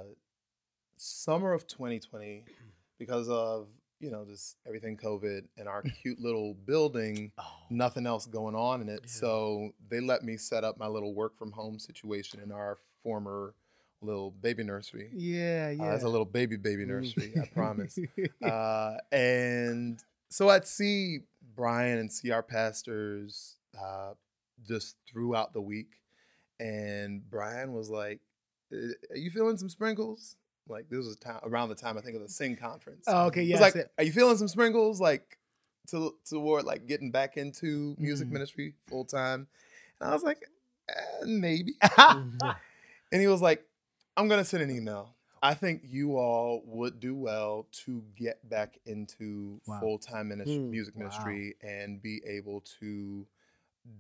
summer 0.98 1.54
of 1.54 1.68
2020, 1.68 2.46
because 3.00 3.30
of 3.30 3.68
you 4.00 4.10
know 4.10 4.24
just 4.26 4.56
everything 4.66 4.96
COVID 4.96 5.42
and 5.58 5.68
our 5.68 5.82
cute 6.02 6.20
little 6.20 6.54
building, 6.54 7.32
oh. 7.38 7.44
nothing 7.70 8.08
else 8.08 8.26
going 8.26 8.56
on 8.56 8.82
in 8.82 8.88
it. 8.90 9.02
Yeah. 9.04 9.10
So 9.12 9.72
they 9.90 10.00
let 10.00 10.24
me 10.24 10.38
set 10.38 10.64
up 10.64 10.78
my 10.78 10.88
little 10.88 11.14
work 11.14 11.38
from 11.38 11.52
home 11.52 11.80
situation 11.80 12.40
in 12.40 12.52
our 12.52 12.78
former 13.04 13.54
little 14.02 14.32
baby 14.32 14.64
nursery. 14.64 15.10
Yeah. 15.14 15.68
Uh, 15.80 15.84
Yeah. 15.84 15.96
it's 15.96 16.04
a 16.04 16.10
little 16.10 16.26
baby 16.26 16.56
baby 16.58 16.84
Mm. 16.84 16.88
nursery, 16.88 17.34
I 17.42 17.46
promise 17.48 17.98
uh, 18.44 18.98
and 19.12 20.02
so 20.30 20.50
I'd 20.50 20.66
see 20.68 21.20
Brian 21.56 21.98
and 22.00 22.12
see 22.12 22.32
our 22.32 22.44
pastors 22.44 23.56
uh, 23.78 24.14
just 24.66 24.98
throughout 25.12 25.54
the 25.54 25.62
week, 25.62 26.02
and 26.60 27.28
Brian 27.30 27.74
was 27.74 27.90
like, 27.90 28.20
"Uh, 28.74 28.94
"Are 29.12 29.18
you 29.18 29.32
feeling 29.32 29.58
some 29.58 29.70
sprinkles?" 29.70 30.36
Like 30.68 30.88
this 30.90 31.06
was 31.06 31.16
time, 31.18 31.40
around 31.44 31.70
the 31.70 31.76
time 31.76 31.98
I 31.98 32.02
think 32.02 32.16
of 32.16 32.22
the 32.22 32.30
Sing 32.30 32.56
conference. 32.56 33.06
oh, 33.08 33.26
okay. 33.28 33.50
Was 33.52 33.60
like, 33.62 33.76
"Are 33.98 34.04
you 34.04 34.12
feeling 34.12 34.38
some 34.38 34.48
sprinkles?" 34.48 35.00
Like 35.02 35.38
to 35.88 36.16
toward 36.30 36.66
like 36.66 36.86
getting 36.88 37.10
back 37.12 37.38
into 37.38 37.96
music 37.98 38.28
Mhm. 38.28 38.32
ministry 38.34 38.74
full 38.88 39.06
time, 39.06 39.48
and 40.00 40.10
I 40.10 40.14
was 40.14 40.24
like, 40.24 40.44
eh, 40.90 40.94
"Maybe." 41.26 41.76
And 43.12 43.20
he 43.20 43.28
was 43.28 43.42
like, 43.42 43.66
I'm 44.20 44.28
going 44.28 44.40
to 44.40 44.46
send 44.46 44.62
an 44.64 44.70
email. 44.70 45.16
I 45.42 45.54
think 45.54 45.84
you 45.86 46.18
all 46.18 46.62
would 46.66 47.00
do 47.00 47.16
well 47.16 47.68
to 47.86 48.04
get 48.18 48.50
back 48.50 48.78
into 48.86 49.62
Wow. 49.66 49.80
full 49.80 49.98
time 49.98 50.28
ministry, 50.28 50.58
Mm, 50.58 50.72
music 50.72 50.96
wow. 50.98 51.04
ministry 51.04 51.56
and 51.64 52.02
be 52.02 52.22
able 52.28 52.60
to 52.82 53.26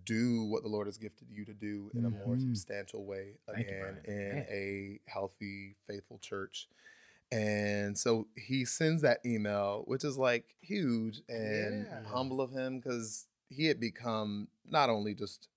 do 0.03 0.43
what 0.43 0.61
the 0.63 0.67
Lord 0.67 0.87
has 0.87 0.97
gifted 0.97 1.29
you 1.31 1.45
to 1.45 1.53
do 1.53 1.89
in 1.95 2.03
a 2.03 2.09
more 2.09 2.35
Mhm. 2.35 2.53
substantial 2.53 3.05
way 3.05 3.35
Thank 3.47 3.67
you, 3.67 3.75
again 3.77 4.01
in 4.03 4.13
Man. 4.35 4.45
a 4.49 4.99
healthy, 5.09 5.77
faithful 5.87 6.17
church. 6.19 6.67
And 7.31 7.97
so 7.97 8.27
he 8.35 8.65
sends 8.65 9.01
that 9.03 9.25
email, 9.25 9.83
which 9.87 10.03
is 10.03 10.17
like 10.17 10.53
huge 10.59 11.21
and 11.29 11.87
Yeah. 11.87 12.03
humble 12.03 12.41
of 12.41 12.51
him 12.51 12.79
because 12.81 13.25
he 13.47 13.67
had 13.67 13.79
become 13.79 14.49
not 14.67 14.89
only 14.89 15.13
just 15.13 15.47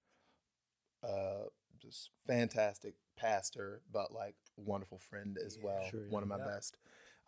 uh 1.02 1.46
just 1.80 2.10
fantastic 2.28 2.94
pastor, 3.16 3.80
but 3.92 4.12
like 4.12 4.36
wonderful 4.56 4.98
friend 4.98 5.38
as 5.44 5.56
Yeah, 5.56 5.64
well. 5.64 5.90
sure, 5.90 6.00
One 6.08 6.22
of 6.22 6.28
my 6.28 6.38
yeah. 6.38 6.46
best. 6.46 6.76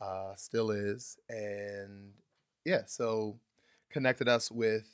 Uh 0.01 0.35
still 0.37 0.71
is. 0.71 1.17
And 1.29 2.13
yeah, 2.65 2.83
so 2.87 3.39
connected 3.91 4.29
us 4.29 4.51
with 4.51 4.89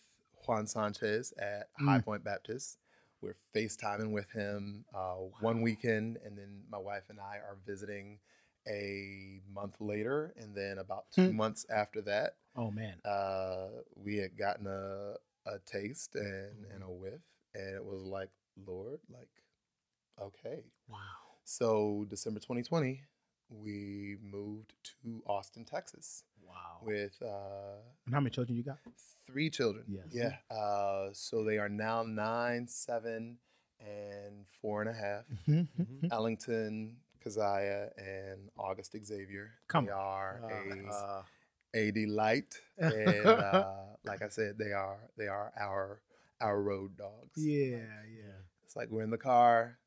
Juan 0.47 0.67
Sanchez 0.67 1.33
at 1.39 1.69
High 1.79 1.99
Mm. 1.99 2.05
Pointe 2.05 2.25
Baptist. 2.25 2.79
We're 3.23 3.37
FaceTiming 3.55 4.13
with 4.13 4.31
him 4.31 4.85
uh, 4.95 5.17
one 5.41 5.61
weekend, 5.61 6.19
and 6.25 6.39
then 6.39 6.63
my 6.71 6.79
wife 6.79 7.05
and 7.11 7.21
I 7.21 7.37
are 7.37 7.59
visiting 7.67 8.19
a 8.67 9.41
month 9.53 9.77
later, 9.81 10.33
and 10.37 10.55
then 10.55 10.79
about 10.79 11.11
two 11.13 11.31
Hmm. 11.31 11.37
months 11.37 11.67
after 11.69 12.01
that, 12.03 12.37
Oh 12.57 12.71
man. 12.71 12.99
uh, 13.05 13.69
we 13.95 14.17
had 14.17 14.37
gotten 14.39 14.67
a, 14.67 15.15
a 15.47 15.59
taste 15.67 16.15
and, 16.15 16.65
and 16.73 16.83
a 16.83 16.91
whiff, 16.91 17.21
and 17.55 17.75
it 17.77 17.85
was 17.85 18.03
like, 18.03 18.31
Lord, 18.67 19.01
like, 19.13 19.29
okay. 20.21 20.65
Wow. 20.89 21.30
So 21.61 22.07
December 22.09 22.39
2020, 22.39 23.03
we 23.49 24.17
moved 24.23 24.73
to 25.03 25.21
Austin, 25.27 25.65
Texas, 25.65 26.23
Wow. 26.47 26.79
with 26.83 27.21
uh, 27.21 27.81
And 28.07 28.15
how 28.15 28.21
many 28.21 28.31
children 28.31 28.57
you 28.57 28.63
got? 28.63 28.79
three 29.27 29.51
children. 29.51 29.85
Yes. 29.89 30.07
Yeah. 30.13 30.37
Uh, 30.57 31.09
so 31.13 31.43
they 31.43 31.59
are 31.59 31.69
now 31.69 32.05
nine, 32.05 32.69
seven, 32.69 33.39
and 33.81 34.47
four 34.63 34.81
and 34.81 34.91
a 34.91 34.93
half. 34.93 35.25
Mm-hmm. 35.49 36.07
Ellington, 36.13 36.97
Keziah, 37.21 37.91
and 37.99 38.49
August 38.57 38.95
Xavier. 39.05 39.51
Come 39.67 39.87
they 39.87 39.91
are 39.93 40.41
Uh, 40.45 40.75
a 40.75 40.95
uh, 40.95 41.23
a 41.75 41.91
delight, 41.91 42.55
and 42.79 43.27
uh, 43.27 43.73
like 44.05 44.23
I 44.23 44.29
said, 44.29 44.57
they 44.57 44.73
are 44.73 44.99
they 45.17 45.27
are 45.27 45.53
our 45.59 46.01
our 46.41 46.63
road 46.63 46.97
dogs. 46.97 47.37
Yeah. 47.37 47.79
Yeah. 48.09 48.39
It's 48.65 48.77
like 48.77 48.89
we're 48.91 49.03
in 49.03 49.11
the 49.11 49.19
car, 49.19 49.79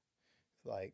it's 0.58 0.66
like 0.66 0.94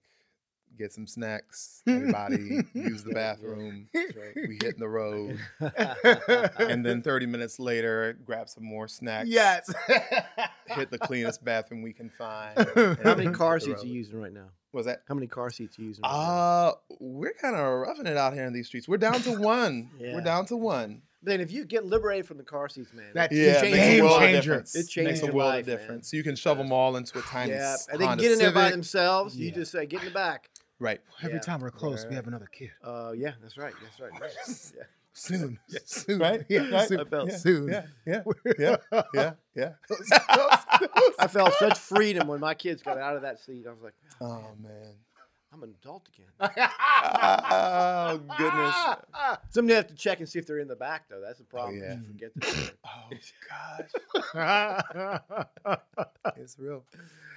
get 0.77 0.91
some 0.93 1.07
snacks. 1.07 1.81
Everybody 1.87 2.61
use 2.73 3.03
the 3.03 3.13
bathroom. 3.13 3.87
We 3.93 4.57
hitting 4.61 4.79
the 4.79 4.87
road, 4.87 5.39
and 6.59 6.85
then 6.85 7.01
30 7.01 7.25
minutes 7.25 7.59
later, 7.59 8.17
grab 8.25 8.49
some 8.49 8.63
more 8.63 8.87
snacks. 8.87 9.29
yes. 9.29 9.69
hit 10.67 10.91
the 10.91 10.99
cleanest 10.99 11.43
bathroom 11.43 11.81
we 11.81 11.93
can 11.93 12.09
find. 12.09 12.57
How 13.03 13.15
many 13.15 13.31
car 13.31 13.59
seats 13.59 13.83
are 13.83 13.87
you 13.87 13.93
using 13.93 14.21
right 14.21 14.33
now? 14.33 14.49
Was 14.71 14.85
that? 14.85 15.01
How 15.07 15.15
many 15.15 15.27
car 15.27 15.49
seats 15.49 15.79
are 15.79 15.81
you 15.81 15.87
using? 15.89 16.03
Right 16.03 16.11
now? 16.11 16.17
Uh, 16.19 16.71
we're 16.99 17.33
kind 17.33 17.55
of 17.55 17.79
roughing 17.79 18.05
it 18.05 18.17
out 18.17 18.33
here 18.33 18.45
in 18.45 18.53
these 18.53 18.67
streets. 18.67 18.87
We're 18.87 18.97
down 18.97 19.19
to 19.21 19.31
one. 19.39 19.89
Yeah. 19.99 20.13
We're 20.13 20.21
down 20.21 20.45
to 20.47 20.55
one. 20.57 21.01
Then 21.23 21.41
if 21.41 21.51
you 21.51 21.65
get 21.65 21.83
liberated 21.85 22.27
from 22.27 22.37
the 22.37 22.43
car 22.43 22.69
seats, 22.69 22.93
man, 22.93 23.07
That- 23.13 23.31
you 23.31 23.43
Yeah, 23.43 23.59
change 23.61 23.75
makes 23.75 23.87
game 23.87 23.99
a 23.99 24.03
world 24.05 24.15
of 24.15 24.21
changer. 24.21 24.41
difference. 24.41 24.75
It 24.75 24.87
changes 24.87 25.21
makes 25.21 25.33
a 25.33 25.35
world 25.35 25.49
life, 25.49 25.59
of 25.61 25.65
difference. 25.65 26.11
So 26.11 26.17
you 26.17 26.23
can 26.23 26.35
shove 26.37 26.57
them 26.57 26.71
all 26.71 26.95
into 26.95 27.17
a 27.19 27.21
tiny 27.23 27.51
yeah, 27.51 27.73
s- 27.73 27.87
and 27.91 27.99
they 27.99 28.03
can 28.05 28.09
Honda 28.09 28.23
get 28.23 28.31
in 28.33 28.37
there 28.37 28.51
by 28.53 28.59
Civic. 28.65 28.73
themselves. 28.75 29.35
You 29.35 29.51
just 29.51 29.71
say, 29.71 29.85
"Get 29.85 29.99
in 30.01 30.05
the 30.05 30.13
back." 30.13 30.49
Right. 30.79 31.01
Every 31.21 31.33
Yeah. 31.35 31.39
time 31.41 31.59
we're 31.61 31.71
close, 31.71 32.05
we 32.09 32.15
have 32.15 32.27
another 32.27 32.47
kid. 32.51 32.71
Uh, 32.83 33.11
yeah, 33.15 33.33
that's 33.41 33.57
right. 33.57 33.73
That's 33.81 33.99
right. 33.99 34.11
Yeah. 34.77 34.83
Soon. 35.13 35.59
Soon. 35.85 36.19
Right? 36.19 36.45
Yeah. 36.47 36.69
Right? 36.69 36.87
Soon. 36.87 36.99
I 37.01 37.03
felt- 37.03 37.31
Soon. 37.33 37.67
Yeah. 37.69 37.85
Yeah. 38.05 38.23
Yeah. 38.57 38.75
Yeah. 39.13 39.31
Yeah. 39.55 39.73
I 41.19 41.27
felt 41.27 41.53
such 41.55 41.77
freedom 41.77 42.27
when 42.29 42.39
my 42.39 42.53
kids 42.53 42.81
got 42.81 42.97
out 42.97 43.15
of 43.17 43.23
that 43.23 43.39
seat. 43.41 43.65
I 43.67 43.71
was 43.71 43.81
like, 43.81 43.95
oh 44.21 44.45
man. 44.61 44.93
I'm 45.51 45.63
an 45.63 45.73
adult 45.81 46.07
again. 46.13 46.27
Oh 46.39 48.19
goodness. 48.37 48.75
Somebody 49.49 49.75
have 49.75 49.87
to 49.87 49.95
check 49.95 50.19
and 50.19 50.29
see 50.29 50.37
if 50.39 50.45
they're 50.45 50.59
in 50.59 50.67
the 50.67 50.75
back, 50.75 51.09
though. 51.09 51.19
That's 51.25 51.39
the 51.39 51.43
problem. 51.43 51.79
yeah. 51.81 51.95
You 51.95 52.03
forget 52.05 52.31
that. 52.35 52.73
Oh 52.85 53.09
gosh. 55.65 56.08
It's 56.37 56.57
real. 56.59 56.83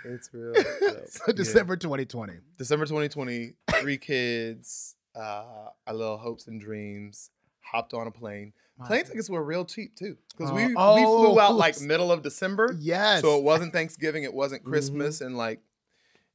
It's 0.05 0.29
real. 0.33 0.55
So, 0.55 0.63
so 1.07 1.23
yeah. 1.29 1.33
December 1.35 1.77
2020. 1.77 2.35
December 2.59 2.85
2020, 2.87 3.55
three 3.81 3.99
kids, 3.99 4.97
uh, 5.15 5.69
our 5.87 5.95
little 5.95 6.19
hopes 6.19 6.47
and 6.47 6.61
dreams, 6.61 7.31
hopped 7.61 7.95
on 7.95 8.07
a 8.07 8.11
plane. 8.11 8.53
Plane 8.87 9.05
tickets 9.05 9.31
were 9.31 9.45
real 9.45 9.65
cheap 9.65 9.95
too, 9.95 10.17
because 10.37 10.51
Uh, 10.51 10.55
we 10.55 10.67
we 10.69 10.75
oh, 10.77 11.31
flew 11.31 11.41
out 11.41 11.55
like 11.67 11.81
middle 11.81 12.11
of 12.11 12.23
December, 12.23 12.75
Yes. 12.81 13.21
so 13.21 13.39
it 13.39 13.45
wasn't 13.45 13.73
Thanksgiving, 13.73 14.25
it 14.25 14.35
wasn't. 14.35 14.65
Christmas, 14.65 15.21
and 15.21 15.37
like, 15.37 15.61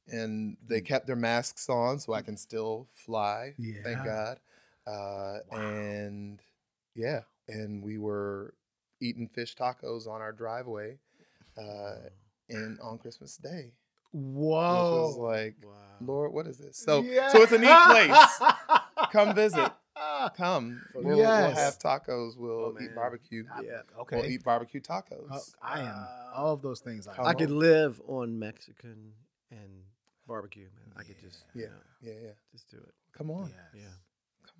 and 0.06 0.56
they 0.66 0.80
kept 0.80 1.06
their 1.06 1.16
masks 1.16 1.68
on, 1.68 1.98
so 1.98 2.14
I 2.14 2.22
can 2.22 2.38
still 2.38 2.88
fly. 2.94 3.52
Yeah. 3.58 3.74
Thank 3.84 4.04
God. 4.04 4.38
Uh, 4.86 5.40
And 5.52 6.40
yeah, 6.94 7.20
and 7.48 7.82
we 7.82 7.98
were 7.98 8.54
eating 9.02 9.28
fish 9.28 9.54
tacos 9.54 10.06
on 10.08 10.22
our 10.22 10.32
driveway, 10.32 10.98
uh, 11.58 11.96
and 12.48 12.78
on 12.80 12.98
Christmas 12.98 13.36
Day, 13.36 13.72
which 14.12 14.24
was 14.24 15.16
Whoa. 15.16 15.22
like. 15.22 15.56
wow. 15.64 15.72
Lord, 16.00 16.32
what 16.32 16.46
is 16.46 16.58
this? 16.58 16.76
So, 16.76 17.02
Yeah. 17.02 17.28
so 17.28 17.42
it's 17.42 17.52
a 17.52 17.58
neat 17.58 17.68
place. 17.86 18.40
Come 19.12 19.34
visit. 19.34 19.72
Come. 20.36 20.80
We'll, 20.94 21.16
we'll 21.16 21.24
have 21.50 21.78
tacos. 21.78 22.36
We'll 22.36 22.74
Oh, 22.76 22.76
eat 22.80 22.94
barbecue. 22.94 23.44
Yeah. 23.64 23.82
Okay. 24.00 24.16
We'll 24.16 24.26
eat 24.30 24.44
barbecue 24.44 24.80
tacos. 24.80 25.26
Oh, 25.30 25.40
I 25.62 25.80
am 25.80 26.06
all 26.36 26.52
of 26.54 26.62
those 26.62 26.80
things. 26.80 27.06
I, 27.08 27.24
I 27.24 27.34
could 27.34 27.50
live 27.50 28.00
on 28.06 28.38
Mexican 28.38 29.12
and 29.50 29.68
barbecue, 30.26 30.64
man. 30.76 30.94
I 30.96 31.02
could 31.02 31.18
just, 31.20 31.44
yeah, 31.54 31.62
you 31.62 31.68
know, 31.68 31.74
yeah, 32.02 32.12
yeah. 32.26 32.30
just 32.52 32.70
do 32.70 32.76
it. 32.76 32.94
Come 33.16 33.30
on. 33.30 33.48
Yes. 33.74 33.82
Yeah. 33.82 33.88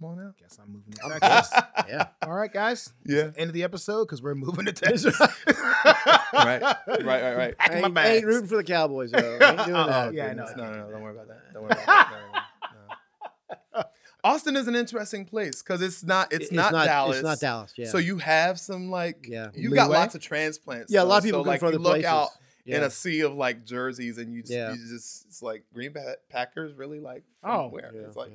Come 0.00 0.10
on 0.10 0.26
out. 0.26 0.36
Guess 0.38 0.58
I'm 0.62 0.72
moving 0.72 0.92
to 0.92 1.18
Texas. 1.20 1.60
Yeah. 1.88 2.08
all 2.22 2.34
right, 2.34 2.52
guys. 2.52 2.92
Yeah. 3.04 3.30
End 3.36 3.48
of 3.48 3.52
the 3.54 3.62
episode 3.64 4.04
because 4.04 4.20
we're 4.22 4.34
moving 4.34 4.66
to 4.66 4.72
Texas. 4.84 5.18
Right. 5.18 6.60
Right, 6.62 6.72
right, 7.04 7.36
right. 7.36 7.58
Packing 7.58 7.80
my 7.80 7.86
ain't, 7.86 7.94
bags. 7.94 8.16
ain't 8.16 8.26
rooting 8.26 8.48
for 8.48 8.56
the 8.56 8.64
Cowboys, 8.64 9.10
though. 9.10 9.18
Ain't 9.40 9.40
doing 9.64 9.74
Oh, 9.76 9.86
that. 9.86 10.14
yeah, 10.14 10.26
I 10.28 10.34
know. 10.34 10.44
No, 10.56 10.64
no, 10.64 10.72
no. 10.86 10.90
Don't 10.90 11.02
worry 11.02 11.14
about 11.14 11.28
that. 11.28 11.52
Don't 11.54 11.62
worry 11.62 11.72
about 11.72 11.86
that. 11.86 12.12
No, 12.62 12.76
no, 12.76 13.80
no. 13.80 13.84
Austin 14.24 14.56
is 14.56 14.66
an 14.68 14.74
interesting 14.76 15.24
place 15.24 15.62
because 15.62 15.80
it's 15.80 16.02
not 16.04 16.32
it's, 16.32 16.46
It's 16.46 16.52
not, 16.52 16.72
Dallas. 16.72 17.16
It's 17.18 17.24
not 17.24 17.40
Dallas. 17.40 17.72
Yeah. 17.76 17.86
So 17.88 17.98
you 17.98 18.18
have 18.18 18.58
some 18.60 18.90
like 18.90 19.26
Yeah. 19.28 19.48
you 19.54 19.70
got 19.70 19.90
lots 19.90 20.14
of 20.14 20.20
transplants. 20.20 20.92
yeah, 20.92 21.02
a 21.02 21.04
lot 21.04 21.18
of 21.18 21.24
people 21.24 21.44
so, 21.44 21.48
like 21.48 21.60
for 21.60 21.66
other 21.66 21.76
you 21.76 21.82
look 21.82 21.92
places. 21.92 22.06
out 22.06 22.28
yeah. 22.64 22.78
in 22.78 22.82
a 22.82 22.90
sea 22.90 23.20
of 23.20 23.34
like 23.34 23.64
jerseys, 23.64 24.18
and 24.18 24.34
you 24.34 24.42
just, 24.42 24.52
Yeah. 24.52 24.72
you 24.72 24.76
just 24.78 25.26
it's 25.26 25.40
like 25.42 25.62
Green 25.72 25.92
Bay 25.92 26.14
Packers 26.28 26.74
really 26.74 26.98
like 27.00 27.22
oh. 27.44 27.48
from 27.48 27.60
Oh. 27.60 27.68
where 27.68 27.90
yeah, 27.94 28.00
it's 28.02 28.16
like 28.16 28.32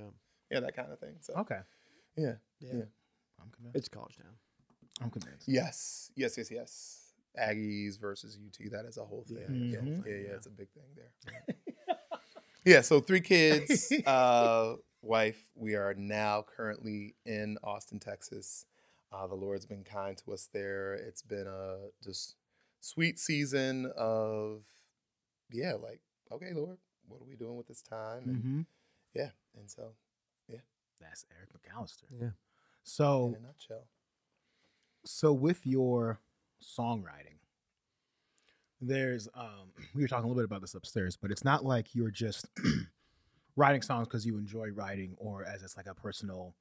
yeah. 0.53 0.59
yeah 0.59 0.65
that 0.65 0.75
kind 0.75 0.91
of 0.91 0.99
thing. 0.99 1.15
So 1.21 1.33
okay. 1.35 1.59
yeah, 2.15 2.33
Yeah. 2.59 2.73
yeah. 2.75 2.83
I'm 3.41 3.49
convinced. 3.51 3.77
It's 3.77 3.87
college 3.89 4.15
town. 4.17 4.33
I'm 5.01 5.09
convinced. 5.09 5.47
yes, 5.47 6.11
yes, 6.15 6.37
yes, 6.37 6.51
yes. 6.51 6.99
Aggies 7.39 7.99
versus 7.99 8.37
UT. 8.37 8.69
That 8.71 8.85
is 8.85 8.97
a 8.97 9.03
whole 9.05 9.23
thing. 9.27 9.37
Yeah. 9.39 9.79
Yeah, 9.79 9.79
Mhm. 9.81 10.05
yeah, 10.05 10.13
yeah, 10.29 10.35
It's 10.35 10.45
a 10.45 10.51
big 10.51 10.69
thing 10.69 10.83
there. 10.95 11.11
yeah. 12.65 12.81
So 12.81 12.99
three 12.99 13.21
kids, 13.21 13.91
uh, 14.05 14.75
wife. 15.01 15.51
We 15.55 15.75
are 15.75 15.93
now 15.95 16.43
currently 16.55 17.15
in 17.25 17.57
Austin, 17.63 17.99
Texas. 17.99 18.65
Uh, 19.11 19.27
the 19.27 19.35
Lord's 19.35 19.65
been 19.65 19.83
kind 19.83 20.17
to 20.19 20.33
us 20.33 20.47
there. 20.53 20.93
It's 20.93 21.21
been 21.21 21.47
a 21.47 21.89
just 22.03 22.35
sweet 22.79 23.19
season 23.19 23.91
of 23.97 24.63
yeah, 25.51 25.73
like 25.73 26.01
okay, 26.31 26.53
Lord, 26.53 26.77
what 27.07 27.19
are 27.21 27.25
we 27.25 27.35
doing 27.35 27.57
with 27.57 27.67
this 27.67 27.81
time? 27.81 28.23
And 28.29 28.41
hmm 28.43 28.61
yeah, 29.13 29.29
and 29.57 29.69
so 29.69 29.93
That's 31.03 31.25
Eric 31.35 31.49
McAllister. 31.53 32.21
Yeah. 32.21 32.29
So, 32.83 33.35
in 33.37 33.43
a 33.43 33.47
nutshell, 33.47 33.85
so 35.05 35.33
with 35.33 35.65
your 35.65 36.19
songwriting, 36.61 37.37
there's 38.81 39.27
um, 39.35 39.71
we 39.95 40.01
were 40.01 40.07
talking 40.07 40.25
a 40.25 40.27
little 40.27 40.41
bit 40.41 40.45
about 40.45 40.61
this 40.61 40.75
upstairs, 40.75 41.17
but 41.17 41.31
it's 41.31 41.43
not 41.43 41.65
like 41.65 41.93
you're 41.93 42.11
just 42.11 42.47
writing 43.55 43.81
songs 43.81 44.07
because 44.07 44.25
you 44.25 44.37
enjoy 44.37 44.69
writing 44.69 45.15
or 45.17 45.45
as 45.45 45.63
it's 45.63 45.77
like 45.77 45.87
a 45.87 45.93
personal 45.93 46.53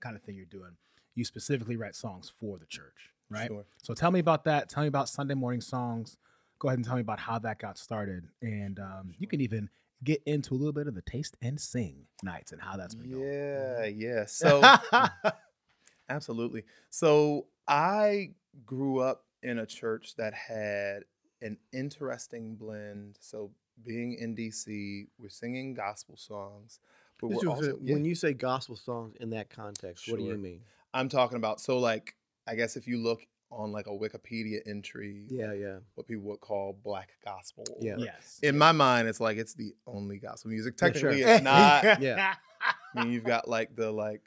kind 0.00 0.16
of 0.16 0.22
thing 0.22 0.36
you're 0.36 0.46
doing. 0.46 0.76
You 1.14 1.24
specifically 1.24 1.76
write 1.76 1.94
songs 1.94 2.32
for 2.38 2.58
the 2.58 2.66
church, 2.66 3.10
right? 3.28 3.48
Sure. 3.48 3.64
So 3.82 3.94
tell 3.94 4.10
me 4.10 4.20
about 4.20 4.44
that. 4.44 4.68
Tell 4.68 4.82
me 4.82 4.88
about 4.88 5.08
Sunday 5.08 5.34
morning 5.34 5.60
songs. 5.60 6.16
Go 6.58 6.68
ahead 6.68 6.78
and 6.78 6.86
tell 6.86 6.94
me 6.96 7.00
about 7.00 7.18
how 7.18 7.38
that 7.38 7.58
got 7.58 7.78
started, 7.78 8.28
and 8.42 8.78
um, 8.78 9.14
you 9.18 9.26
can 9.26 9.40
even 9.40 9.70
get 10.02 10.22
into 10.26 10.54
a 10.54 10.56
little 10.56 10.72
bit 10.72 10.86
of 10.86 10.94
the 10.94 11.02
taste 11.02 11.36
and 11.42 11.60
sing 11.60 12.06
nights 12.22 12.52
and 12.52 12.60
how 12.60 12.76
that's 12.76 12.94
been 12.94 13.10
going. 13.10 13.22
Yeah, 13.24 13.86
mm-hmm. 13.86 14.00
yeah. 14.00 14.26
So 14.26 14.60
hmm, 14.62 15.28
absolutely. 16.08 16.64
So 16.90 17.46
I 17.68 18.30
grew 18.64 19.00
up 19.00 19.24
in 19.42 19.58
a 19.58 19.66
church 19.66 20.16
that 20.16 20.34
had 20.34 21.04
an 21.42 21.58
interesting 21.72 22.56
blend. 22.56 23.16
So 23.20 23.50
being 23.84 24.14
in 24.14 24.36
DC, 24.36 25.06
we're 25.18 25.28
singing 25.28 25.74
gospel 25.74 26.16
songs, 26.16 26.80
but 27.20 27.28
we're 27.28 27.36
is- 27.36 27.44
also 27.44 27.78
yeah, 27.80 27.94
When 27.94 28.04
you 28.04 28.14
say 28.14 28.32
gospel 28.32 28.76
songs 28.76 29.16
in 29.20 29.30
that 29.30 29.50
context, 29.50 30.08
what 30.08 30.18
do 30.18 30.24
you 30.24 30.36
mean? 30.36 30.60
I'm 30.92 31.08
talking 31.08 31.36
about. 31.36 31.60
So 31.60 31.78
like, 31.78 32.14
I 32.46 32.54
guess 32.54 32.76
if 32.76 32.88
you 32.88 32.98
look 32.98 33.26
on 33.50 33.72
like 33.72 33.86
a 33.86 33.90
Wikipedia 33.90 34.60
entry, 34.66 35.24
Yeah, 35.28 35.52
yeah. 35.52 35.78
what 35.94 36.06
people 36.06 36.24
would 36.24 36.40
call 36.40 36.72
black 36.84 37.10
gospel. 37.24 37.64
Yeah. 37.80 37.96
yes. 37.98 38.38
In 38.42 38.56
my 38.56 38.72
mind, 38.72 39.08
it's 39.08 39.20
like 39.20 39.36
it's 39.38 39.54
the 39.54 39.74
only 39.86 40.18
gospel 40.18 40.50
music. 40.50 40.74
Yeah, 40.80 40.92
sure. 40.92 41.10
Technically, 41.10 41.22
it's 41.22 41.42
not. 41.42 41.84
Yeah. 42.00 42.34
I 42.94 43.04
mean, 43.04 43.12
you've 43.12 43.24
got 43.24 43.48
like 43.48 43.74
the 43.76 43.90
like 43.90 44.22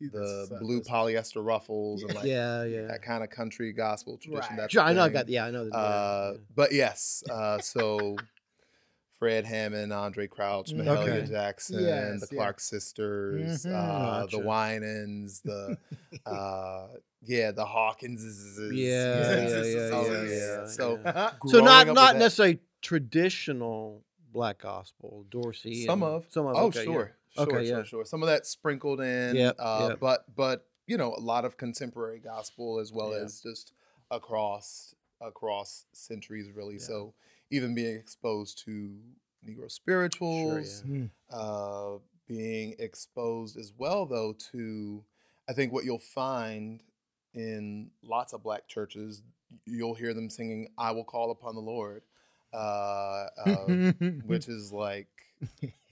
the 0.00 0.58
blue 0.60 0.80
polyester 0.80 1.44
ruffles 1.44 2.02
and 2.02 2.14
like 2.14 2.24
yeah, 2.24 2.64
yeah. 2.64 2.86
that 2.86 3.02
kind 3.02 3.22
of 3.24 3.30
country 3.30 3.72
gospel 3.72 4.16
tradition. 4.16 4.50
Right. 4.50 4.56
That's 4.56 4.72
Sure, 4.72 4.82
I 4.82 4.92
know. 4.92 5.02
I 5.02 5.08
got. 5.08 5.28
Yeah, 5.28 5.46
I 5.46 5.50
know. 5.50 5.64
The, 5.68 5.74
Uh, 5.76 6.30
yeah, 6.34 6.38
but 6.54 6.72
yes, 6.72 7.22
uh, 7.30 7.58
so 7.60 8.16
Fred 9.18 9.44
Hammond, 9.44 9.90
Andraé 9.92 10.30
Crouch, 10.30 10.70
Mm, 10.72 10.84
Mahalia 10.84 11.16
okay. 11.18 11.26
Jackson, 11.26 11.84
Yes, 11.84 12.20
the 12.20 12.28
yeah. 12.30 12.36
Clark 12.38 12.60
sisters, 12.60 13.64
Mhm. 13.64 13.74
uh, 13.74 14.20
Gotcha. 14.20 14.36
the 14.36 14.42
Winans, 14.46 15.40
the 15.40 15.76
uh, 16.26 16.86
yeah, 17.22 17.50
the 17.50 17.64
Hawkinses. 17.64 18.70
Yeah, 18.72 19.20
yeah, 19.20 19.48
yeah, 19.48 19.64
yeah, 19.64 20.22
yeah, 20.22 20.66
So 20.66 21.00
yeah. 21.04 21.30
so 21.46 21.60
not 21.60 21.82
up 21.82 21.86
with 21.88 21.94
not 21.94 22.12
that- 22.14 22.18
necessarily 22.18 22.60
traditional 22.82 24.02
black 24.32 24.58
gospel, 24.58 25.24
Dorsey. 25.30 25.84
some 25.86 26.02
and- 26.02 26.12
of 26.12 26.26
some 26.30 26.46
of. 26.46 26.56
oh 26.56 26.66
okay, 26.66 26.80
yeah. 26.80 26.84
sure 26.84 27.12
sure 27.34 27.42
Okay, 27.44 27.66
sure 27.66 27.78
yeah. 27.78 27.82
sure 27.84 28.04
some 28.04 28.22
of 28.22 28.28
that 28.28 28.46
sprinkled 28.46 29.00
in 29.00 29.36
Yep, 29.36 29.56
uh, 29.58 29.86
yep. 29.90 30.00
but 30.00 30.24
but 30.36 30.66
you 30.86 30.96
know 30.96 31.14
a 31.14 31.20
lot 31.20 31.44
of 31.44 31.56
contemporary 31.56 32.18
gospel 32.20 32.78
as 32.78 32.92
well 32.92 33.10
Yeah. 33.12 33.24
as 33.24 33.40
just 33.42 33.72
across 34.10 34.94
across 35.20 35.86
centuries 35.92 36.50
really 36.54 36.74
Yeah. 36.74 36.80
so 36.80 37.14
even 37.50 37.74
being 37.74 37.96
exposed 37.96 38.64
to 38.64 38.94
negro 39.46 39.70
spirituals 39.70 40.82
Mm. 40.86 41.10
uh, 41.30 41.98
being 42.26 42.74
exposed 42.78 43.56
as 43.56 43.72
well 43.76 44.04
though 44.06 44.34
to 44.52 45.02
i 45.48 45.52
think 45.52 45.72
what 45.72 45.84
you'll 45.84 45.98
find 45.98 46.82
in 47.38 47.90
lots 48.02 48.32
of 48.32 48.42
black 48.42 48.66
churches 48.68 49.22
you'll 49.64 49.94
hear 49.94 50.12
them 50.12 50.28
singing 50.28 50.68
i 50.76 50.90
will 50.90 51.04
call 51.04 51.30
upon 51.30 51.54
the 51.54 51.60
lord 51.60 52.02
uh, 52.52 53.26
uh, 53.46 53.66
which 54.24 54.48
is 54.48 54.72
like 54.72 55.08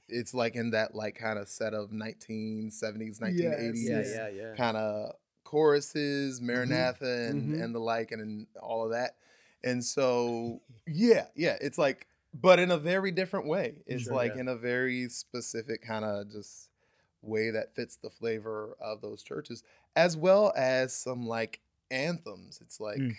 it's 0.08 0.34
like 0.34 0.54
in 0.56 0.70
that 0.70 0.94
like 0.94 1.14
kind 1.14 1.38
of 1.38 1.48
set 1.48 1.72
of 1.74 1.90
1970s 1.90 3.20
1980s 3.20 3.82
Yeah, 3.84 4.02
yeah, 4.02 4.28
yeah. 4.28 4.54
kind 4.56 4.76
of 4.76 5.12
choruses 5.44 6.40
maranatha 6.40 7.28
and 7.28 7.52
Mhm. 7.52 7.62
and 7.62 7.74
the 7.74 7.78
like 7.78 8.10
and, 8.12 8.20
and 8.20 8.46
all 8.60 8.84
of 8.84 8.90
that 8.90 9.16
and 9.62 9.84
so 9.84 10.60
yeah 10.86 11.26
yeah 11.36 11.56
it's 11.60 11.78
like 11.78 12.06
but 12.38 12.58
in 12.58 12.70
a 12.70 12.76
very 12.76 13.10
different 13.12 13.46
way. 13.46 13.76
It's 13.86 14.04
Sure, 14.04 14.12
like 14.12 14.34
yeah. 14.34 14.40
in 14.42 14.48
a 14.48 14.56
very 14.56 15.08
specific 15.08 15.80
kind 15.80 16.04
of 16.04 16.30
just 16.30 16.68
way 17.22 17.50
that 17.50 17.74
fits 17.74 17.96
the 17.96 18.10
flavor 18.10 18.76
of 18.78 19.00
those 19.00 19.22
churches, 19.22 19.62
as 19.96 20.16
well 20.16 20.52
as 20.56 20.94
some 20.94 21.26
like 21.26 21.60
anthems. 21.90 22.60
It's 22.62 22.80
like 22.80 22.98
Mm. 22.98 23.16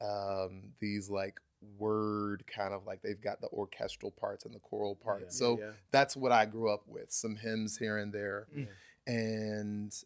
um, 0.00 0.72
these 0.80 1.08
like 1.10 1.40
word 1.78 2.44
kind 2.46 2.74
of 2.74 2.84
like 2.86 3.00
they've 3.02 3.20
got 3.20 3.40
the 3.40 3.46
orchestral 3.48 4.10
parts 4.10 4.44
and 4.44 4.54
the 4.54 4.58
choral 4.58 4.96
parts. 4.96 5.24
Yeah, 5.24 5.38
so 5.46 5.58
yeah. 5.58 5.70
that's 5.90 6.16
what 6.16 6.32
I 6.32 6.44
grew 6.44 6.70
up 6.72 6.86
with. 6.86 7.10
Some 7.12 7.36
hymns 7.36 7.78
here 7.78 7.96
and 7.98 8.12
there, 8.12 8.46
Mm. 8.54 8.68
and 9.06 10.04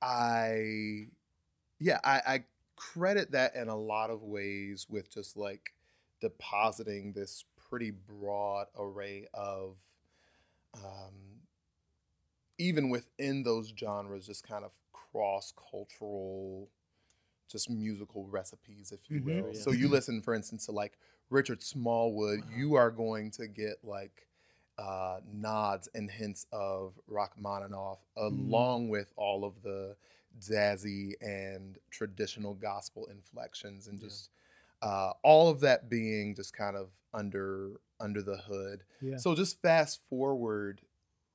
I, 0.00 1.08
yeah, 1.78 1.98
I, 2.04 2.22
I 2.26 2.44
credit 2.76 3.30
that 3.32 3.54
in 3.54 3.68
a 3.68 3.76
lot 3.76 4.10
of 4.10 4.22
ways 4.22 4.86
with 4.90 5.10
just 5.10 5.36
like 5.36 5.72
depositing 6.20 7.12
this 7.12 7.44
pretty 7.70 7.90
broad 7.90 8.66
array 8.78 9.26
of, 9.32 9.76
um, 10.74 11.40
even 12.58 12.90
within 12.90 13.42
those 13.44 13.72
genres, 13.76 14.26
just 14.26 14.46
kind 14.46 14.64
of 14.64 14.72
cross 15.12 15.52
cultural, 15.70 16.68
just 17.48 17.68
musical 17.70 18.26
recipes, 18.26 18.92
if 18.92 19.10
you 19.10 19.20
Mhm. 19.20 19.24
will. 19.24 19.54
Yeah. 19.54 19.60
So 19.60 19.70
you 19.70 19.88
listen, 19.88 20.22
for 20.22 20.34
instance, 20.34 20.66
to 20.66 20.72
like 20.72 20.98
Richard 21.30 21.62
Smallwood, 21.62 22.40
Uh-huh. 22.40 22.56
you 22.56 22.74
are 22.74 22.90
going 22.90 23.30
to 23.32 23.46
get 23.46 23.84
like 23.84 24.26
uh, 24.78 25.20
nods 25.30 25.86
and 25.94 26.10
hints 26.10 26.46
of 26.50 26.98
Rachmaninoff, 27.06 28.00
along 28.16 28.88
with 28.88 29.12
all 29.16 29.44
of 29.44 29.60
the 29.62 29.94
jazzy 30.40 31.12
and 31.20 31.78
traditional 31.90 32.54
gospel 32.54 33.06
inflections, 33.06 33.86
and 33.86 34.00
Yeah. 34.00 34.08
just 34.08 34.30
uh, 34.80 35.12
all 35.22 35.48
of 35.48 35.60
that 35.60 35.88
being 35.90 36.34
just 36.34 36.54
kind 36.54 36.74
of 36.76 36.90
under 37.12 37.80
under 38.00 38.22
the 38.22 38.38
hood. 38.38 38.82
Yeah. 39.00 39.18
So 39.18 39.34
just 39.34 39.60
fast 39.60 40.00
forward 40.08 40.80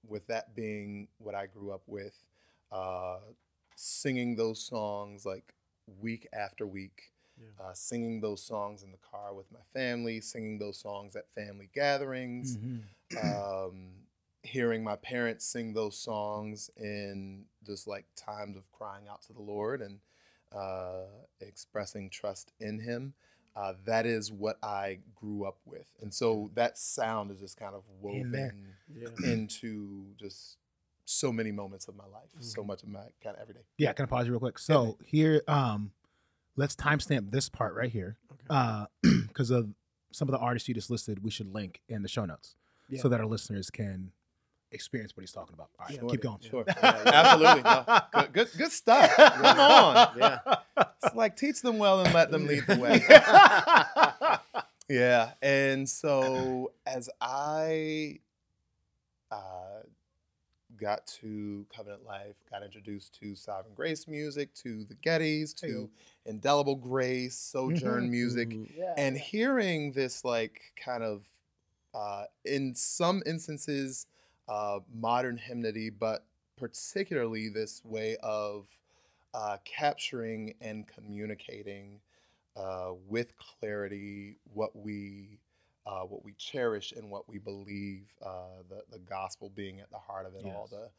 with 0.03 0.25
that 0.27 0.55
being 0.55 1.07
what 1.19 1.35
I 1.35 1.45
grew 1.45 1.71
up 1.71 1.83
with, 1.87 2.25
uh, 2.71 3.19
singing 3.77 4.35
those 4.35 4.59
songs 4.63 5.25
like 5.25 5.53
week 6.01 6.27
after 6.33 6.65
week, 6.65 7.11
Yeah. 7.39 7.47
uh, 7.63 7.73
singing 7.73 8.19
those 8.21 8.43
songs 8.43 8.81
in 8.83 8.91
the 8.91 8.97
car 8.97 9.33
with 9.33 9.51
my 9.51 9.59
family, 9.73 10.19
singing 10.19 10.57
those 10.57 10.79
songs 10.79 11.15
at 11.15 11.29
family 11.33 11.69
gatherings, 11.73 12.57
Mhm. 12.57 12.81
um, 13.21 13.89
hearing 14.43 14.83
my 14.83 14.95
parents 14.95 15.45
sing 15.45 15.73
those 15.73 15.97
songs 15.97 16.69
in 16.77 17.45
just 17.65 17.87
like 17.87 18.05
times 18.15 18.57
of 18.57 18.69
crying 18.71 19.07
out 19.07 19.21
to 19.23 19.33
the 19.33 19.41
Lord 19.41 19.81
and 19.81 19.99
uh, 20.51 21.05
expressing 21.39 22.09
trust 22.09 22.51
in 22.59 22.79
Him. 22.79 23.13
Uh, 23.55 23.73
that 23.85 24.05
is 24.05 24.31
what 24.31 24.57
I 24.63 24.99
grew 25.15 25.45
up 25.45 25.57
with. 25.65 25.87
And 26.01 26.13
so 26.13 26.49
that 26.55 26.77
sound 26.77 27.31
is 27.31 27.39
just 27.39 27.57
kind 27.57 27.75
of 27.75 27.83
In 28.03 28.31
woven 28.31 28.75
Yeah. 28.95 29.09
into 29.23 30.15
just 30.17 30.57
so 31.09 31.31
many 31.31 31.51
moments 31.53 31.87
of 31.87 31.95
my 31.95 32.05
life, 32.05 32.29
so 32.39 32.61
Mhm. 32.61 32.67
much 32.67 32.83
of 32.83 32.89
my 32.89 33.03
kind 33.23 33.35
of 33.35 33.41
everyday. 33.41 33.61
Yeah, 33.77 33.93
can 33.93 34.03
I 34.03 34.07
pause 34.07 34.25
you 34.27 34.33
real 34.33 34.39
quick? 34.41 34.59
So 34.59 34.97
here, 35.05 35.41
um, 35.47 35.91
let's 36.57 36.75
timestamp 36.75 37.31
this 37.31 37.47
part 37.47 37.73
right 37.75 37.89
here, 37.91 38.17
Okay. 38.33 38.43
uh, 38.49 38.85
because 39.27 39.49
of 39.49 39.69
some 40.11 40.27
of 40.27 40.33
the 40.33 40.39
artists 40.39 40.67
you 40.67 40.73
just 40.75 40.89
listed. 40.89 41.23
We 41.23 41.31
should 41.31 41.53
link 41.53 41.81
in 41.87 42.01
the 42.01 42.07
show 42.09 42.25
notes 42.25 42.55
Yeah. 42.89 43.01
so 43.01 43.07
that 43.09 43.19
our 43.21 43.25
listeners 43.25 43.69
can 43.69 44.11
experience 44.71 45.15
what 45.15 45.21
he's 45.21 45.31
talking 45.31 45.53
about. 45.53 45.69
All 45.79 45.85
right, 45.87 45.97
Sure. 45.97 46.09
keep 46.09 46.19
going. 46.21 46.39
Sure. 46.41 46.65
Yeah, 46.67 46.73
yeah. 46.83 47.11
Absolutely. 47.13 47.61
No. 47.63 47.99
Good, 48.23 48.33
good, 48.33 48.49
good 48.57 48.71
stuff. 48.71 49.15
Come 49.15 49.59
on. 49.59 50.17
Yeah. 50.17 50.39
It's 51.03 51.15
like 51.15 51.37
teach 51.37 51.61
them 51.61 51.77
well 51.77 52.01
and 52.01 52.13
let 52.13 52.31
them 52.31 52.47
lead 52.47 52.65
the 52.67 52.75
way. 52.77 53.01
Yeah. 54.89 55.33
And 55.41 55.87
so 55.89 56.71
as 56.85 57.09
I 57.19 58.19
uh, 59.29 59.81
got 60.77 61.05
to 61.21 61.65
Covenant 61.75 62.05
Life, 62.05 62.35
got 62.49 62.63
introduced 62.63 63.13
to 63.19 63.35
Sovereign 63.35 63.73
Grace 63.75 64.07
music, 64.07 64.53
to 64.55 64.83
the 64.85 64.95
Gettys, 64.95 65.55
to 65.57 65.65
Hey-o. 65.67 65.89
Indelible 66.25 66.75
Grace, 66.75 67.37
Sojourn 67.37 68.07
Mhm. 68.07 68.11
music, 68.11 68.49
Mhm. 68.49 68.69
Yeah. 68.77 68.93
and 68.97 69.17
hearing 69.17 69.91
this 69.93 70.23
like 70.23 70.61
kind 70.75 71.03
of 71.03 71.25
uh, 71.93 72.25
in 72.45 72.75
some 72.75 73.23
instances 73.25 74.05
uh, 74.47 74.79
modern 74.93 75.35
hymnody 75.37 75.89
but 75.89 76.25
particularly 76.55 77.49
this 77.49 77.83
way 77.83 78.17
of 78.23 78.67
uh, 79.33 79.57
capturing 79.65 80.53
and 80.61 80.87
communicating 80.87 81.99
uh, 82.55 82.93
with 83.07 83.35
clarity 83.37 84.37
what 84.53 84.75
we 84.75 85.39
uh, 85.87 86.01
what 86.01 86.21
we 86.25 86.33
cherish 86.33 86.91
and 86.91 87.09
what 87.09 87.29
we 87.29 87.37
believe 87.37 88.13
uh, 88.21 88.61
the, 88.69 88.81
the 88.91 88.99
gospel 88.99 89.49
being 89.55 89.79
at 89.79 89.89
the 89.89 89.97
heart 89.97 90.25
of 90.25 90.33
it 90.35 90.43
all 90.45 90.67
Yes. 90.69 90.79
the 90.79 90.89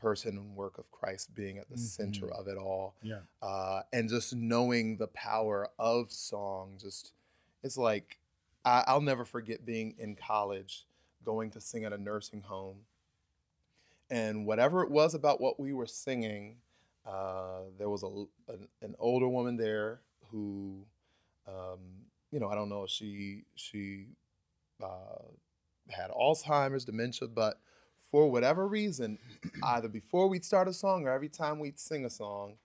person 0.00 0.36
and 0.36 0.54
work 0.54 0.76
of 0.76 0.90
christ 0.92 1.34
being 1.34 1.56
at 1.58 1.68
the 1.70 1.78
center 1.78 2.26
Mhm. 2.26 2.38
of 2.40 2.46
it 2.48 2.58
all 2.58 2.94
yeah. 3.02 3.20
uh, 3.40 3.80
and 3.92 4.08
just 4.10 4.34
knowing 4.34 4.98
the 4.98 5.06
power 5.08 5.70
of 5.78 6.12
song 6.12 6.76
just 6.78 7.12
it's 7.62 7.78
like 7.78 8.18
I, 8.66 8.84
i'll 8.86 9.00
never 9.00 9.24
forget 9.24 9.64
being 9.64 9.94
in 9.98 10.14
college 10.14 10.84
going 11.24 11.50
to 11.52 11.60
sing 11.60 11.84
at 11.84 11.92
a 11.94 11.98
nursing 11.98 12.42
home 12.42 12.84
and 14.10 14.44
whatever 14.46 14.82
it 14.82 14.90
was 14.90 15.14
about 15.14 15.40
what 15.40 15.58
we 15.58 15.72
were 15.72 15.86
singing 15.86 16.56
uh, 17.06 17.60
there 17.78 17.88
was 17.90 18.02
a, 18.02 18.52
an, 18.52 18.68
an 18.82 18.94
older 18.98 19.28
woman 19.28 19.56
there 19.56 20.00
who 20.30 20.84
um, 21.46 21.78
you 22.30 22.40
know 22.40 22.48
i 22.48 22.54
don't 22.54 22.68
know 22.68 22.82
if 22.84 22.90
she 22.90 23.44
she 23.54 24.06
uh, 24.82 25.22
had 25.90 26.10
alzheimer's 26.10 26.84
dementia 26.84 27.28
but 27.28 27.60
for 28.10 28.30
whatever 28.30 28.66
reason 28.66 29.18
either 29.64 29.88
before 29.88 30.28
we'd 30.28 30.44
start 30.44 30.68
a 30.68 30.72
song 30.72 31.06
or 31.06 31.10
every 31.10 31.28
time 31.28 31.58
we'd 31.58 31.78
sing 31.78 32.04
a 32.04 32.10
song 32.10 32.56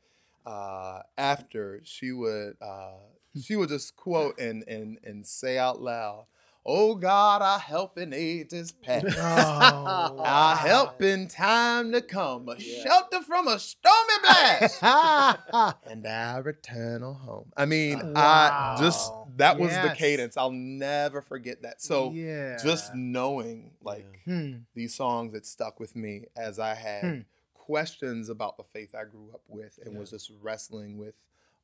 uh, 0.45 1.01
after 1.17 1.81
she 1.83 2.11
would 2.11 2.55
uh, 2.61 2.97
she 3.41 3.55
would 3.55 3.69
just 3.69 3.95
quote 3.95 4.39
and 4.39 4.63
and 4.67 4.97
and 5.03 5.25
say 5.25 5.57
out 5.57 5.81
loud, 5.81 6.25
"Oh 6.71 6.93
God, 6.93 7.41
I 7.41 7.57
help 7.57 7.97
in 7.97 8.13
ages 8.13 8.71
past, 8.83 9.05
Oh, 9.17 10.15
I 10.23 10.55
help 10.55 11.01
in 11.01 11.27
time 11.27 11.91
to 11.93 12.01
come, 12.01 12.47
a 12.47 12.59
Yeah. 12.59 12.83
shelter 12.83 13.23
from 13.23 13.47
a 13.47 13.57
stormy 13.57 14.13
blast, 14.21 14.83
and 15.89 16.05
our 16.05 16.47
eternal 16.47 17.15
home." 17.15 17.51
I 17.57 17.65
mean, 17.65 17.99
I 18.15 18.75
just 18.79 19.11
that 19.37 19.57
was 19.57 19.71
the 19.79 19.89
cadence. 19.97 20.37
I'll 20.37 20.51
never 20.51 21.21
forget 21.23 21.63
that. 21.63 21.81
So 21.81 22.11
yeah. 22.13 22.61
just 22.61 22.93
knowing 22.93 23.71
like 23.81 24.05
Hmm. 24.25 24.57
these 24.75 24.93
songs 24.93 25.33
that 25.33 25.47
stuck 25.47 25.79
with 25.79 25.95
me 25.95 26.25
as 26.37 26.59
I 26.59 26.75
had 26.75 27.03
Hmm. 27.03 27.19
questions 27.55 28.29
about 28.29 28.57
the 28.57 28.63
faith 28.63 28.93
I 28.93 29.05
grew 29.05 29.31
up 29.33 29.41
with 29.47 29.79
and 29.83 29.97
was 29.97 30.11
just 30.11 30.31
wrestling 30.41 30.97
with 30.97 31.15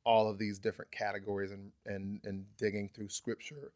all 0.04 0.28
of 0.28 0.38
these 0.38 0.58
different 0.58 0.90
categories 0.90 1.52
and 1.52 1.70
and 1.84 2.20
and 2.24 2.46
digging 2.56 2.88
through 2.92 3.08
scripture. 3.10 3.70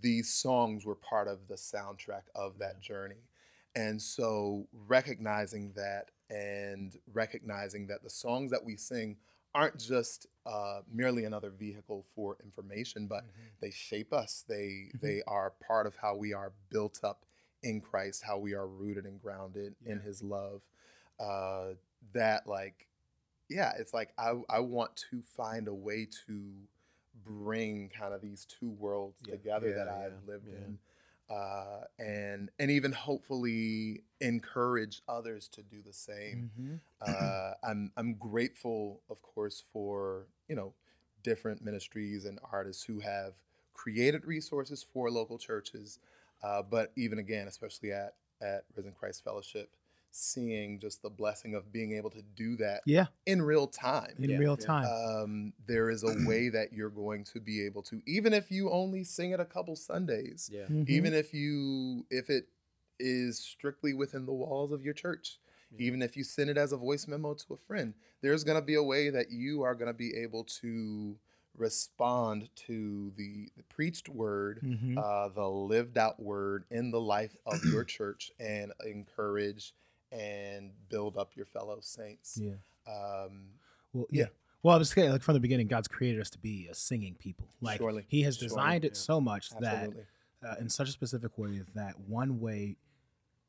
These 0.00 0.32
songs 0.32 0.84
were 0.86 0.94
part 0.94 1.28
of 1.28 1.46
the 1.48 1.54
soundtrack 1.54 2.22
of 2.34 2.58
that 2.58 2.80
journey. 2.80 3.22
And 3.74 4.00
so 4.00 4.66
recognizing 4.72 5.72
that 5.76 6.10
and 6.30 6.96
recognizing 7.12 7.86
that 7.88 8.02
the 8.02 8.10
songs 8.10 8.50
that 8.50 8.64
we 8.64 8.76
sing 8.76 9.16
aren't 9.54 9.78
just 9.78 10.26
uh, 10.46 10.80
merely 10.92 11.24
another 11.24 11.50
vehicle 11.50 12.04
for 12.14 12.36
information, 12.42 13.06
but 13.06 13.24
they 13.60 13.70
shape 13.70 14.12
us. 14.12 14.44
They 14.48 14.92
Mhm. 14.94 15.00
they 15.00 15.22
are 15.26 15.50
part 15.50 15.86
of 15.86 15.96
how 15.96 16.14
we 16.16 16.32
are 16.32 16.52
built 16.70 17.00
up 17.02 17.24
in 17.62 17.80
Christ, 17.80 18.22
how 18.22 18.38
we 18.38 18.54
are 18.54 18.66
rooted 18.66 19.06
and 19.06 19.20
grounded 19.20 19.74
in 19.84 20.00
His 20.00 20.22
love. 20.22 20.62
Uh, 21.18 21.74
that 22.12 22.46
like, 22.46 22.88
yeah, 23.48 23.72
it's 23.78 23.92
like 23.94 24.12
I 24.18 24.40
I 24.48 24.60
want 24.60 24.96
to 25.10 25.22
find 25.22 25.68
a 25.68 25.74
way 25.74 26.06
to 26.26 26.52
bring 27.24 27.90
kind 27.90 28.14
of 28.14 28.20
these 28.20 28.44
two 28.46 28.70
worlds 28.70 29.22
Yeah. 29.22 29.34
together 29.34 29.72
that 29.72 29.88
Yeah, 29.88 29.94
I've 29.94 30.12
yeah, 30.12 30.26
lived 30.26 30.48
in. 30.48 30.78
Uh, 31.28 31.82
and 31.98 32.50
and 32.58 32.70
even 32.70 32.92
hopefully 32.92 34.02
encourage 34.20 35.00
others 35.08 35.48
to 35.48 35.62
do 35.62 35.80
the 35.82 35.92
same 35.92 36.44
Mhm. 36.56 36.80
uh, 37.00 37.52
I'm 37.62 37.92
I'm 37.96 38.14
grateful, 38.14 39.00
of 39.08 39.22
course, 39.22 39.62
for 39.72 40.26
you 40.48 40.56
know 40.56 40.74
different 41.22 41.62
ministries 41.62 42.24
and 42.24 42.38
artists 42.52 42.82
who 42.82 43.00
have 43.00 43.34
created 43.74 44.24
resources 44.26 44.82
for 44.82 45.10
local 45.10 45.38
churches, 45.38 45.98
uh, 46.42 46.62
but 46.62 46.92
even 46.96 47.18
again, 47.18 47.48
especially 47.48 47.92
at 47.92 48.14
at 48.42 48.64
Risen 48.74 48.92
Christ 48.92 49.22
Fellowship, 49.24 49.70
seeing 50.10 50.78
just 50.78 51.02
the 51.02 51.10
blessing 51.10 51.54
of 51.54 51.72
being 51.72 51.92
able 51.92 52.10
to 52.10 52.22
do 52.22 52.56
that 52.56 52.82
Yeah, 52.86 53.06
in 53.26 53.42
real 53.42 53.66
time. 53.66 54.16
in 54.18 54.30
Yeah, 54.30 54.38
real 54.38 54.56
time. 54.56 54.86
Um, 54.86 55.52
there 55.66 55.90
is 55.90 56.02
a 56.02 56.26
way 56.26 56.48
that 56.48 56.72
you're 56.72 56.90
going 56.90 57.24
to 57.24 57.40
be 57.40 57.64
able 57.64 57.82
to, 57.84 58.02
even 58.06 58.32
if 58.32 58.50
you 58.50 58.70
only 58.70 59.04
sing 59.04 59.30
it 59.32 59.40
a 59.40 59.44
couple 59.44 59.76
Sundays, 59.76 60.50
Yeah. 60.52 60.66
Mhm. 60.66 60.88
even 60.88 61.14
if 61.14 61.32
you 61.34 62.06
if 62.10 62.30
it 62.30 62.48
is 62.98 63.38
strictly 63.38 63.94
within 63.94 64.26
the 64.26 64.32
walls 64.32 64.72
of 64.72 64.84
your 64.84 64.92
church 64.94 65.38
Yeah. 65.70 65.86
even 65.86 66.02
if 66.02 66.16
you 66.16 66.24
send 66.24 66.50
it 66.50 66.58
as 66.58 66.72
a 66.72 66.76
voice 66.76 67.06
memo 67.08 67.32
to 67.32 67.54
a 67.54 67.56
friend 67.56 67.94
there's 68.20 68.44
going 68.44 68.58
to 68.60 68.64
be 68.64 68.74
a 68.74 68.82
way 68.82 69.08
that 69.08 69.30
you 69.30 69.62
are 69.62 69.74
going 69.74 69.86
to 69.86 69.94
be 69.94 70.14
able 70.16 70.44
to 70.44 71.18
respond 71.56 72.48
to 72.54 73.10
the, 73.16 73.48
the 73.56 73.62
preached 73.64 74.08
word, 74.08 74.62
Mhm. 74.62 74.96
uh, 74.98 75.28
the 75.28 75.48
lived 75.48 75.98
out 75.98 76.20
word 76.20 76.64
in 76.70 76.90
the 76.90 77.00
life 77.00 77.36
of 77.46 77.64
your 77.64 77.84
church, 77.84 78.30
and 78.38 78.72
encourage 78.84 79.74
and 80.12 80.72
build 80.88 81.16
up 81.16 81.36
your 81.36 81.46
fellow 81.46 81.78
saints. 81.80 82.38
yeah. 82.40 82.54
Um, 82.86 83.50
Well, 83.92 84.06
Yeah. 84.10 84.22
yeah. 84.24 84.28
Well, 84.62 84.74
I 84.74 84.78
was 84.78 84.90
saying, 84.90 85.10
like 85.10 85.22
from 85.22 85.34
the 85.34 85.40
beginning, 85.40 85.68
God's 85.68 85.88
created 85.88 86.20
us 86.20 86.28
to 86.30 86.38
be 86.38 86.66
a 86.68 86.74
singing 86.74 87.14
people. 87.14 87.48
Like 87.60 87.78
Surely. 87.78 88.04
He 88.08 88.22
has 88.22 88.36
Surely, 88.36 88.48
designed 88.48 88.84
it 88.84 88.92
yeah. 88.92 88.98
so 88.98 89.20
much 89.20 89.50
absolutely. 89.52 90.04
that, 90.42 90.48
uh, 90.48 90.56
in 90.60 90.68
such 90.68 90.88
a 90.88 90.92
specific 90.92 91.36
way, 91.38 91.62
that 91.74 91.98
one 92.00 92.40
way 92.40 92.76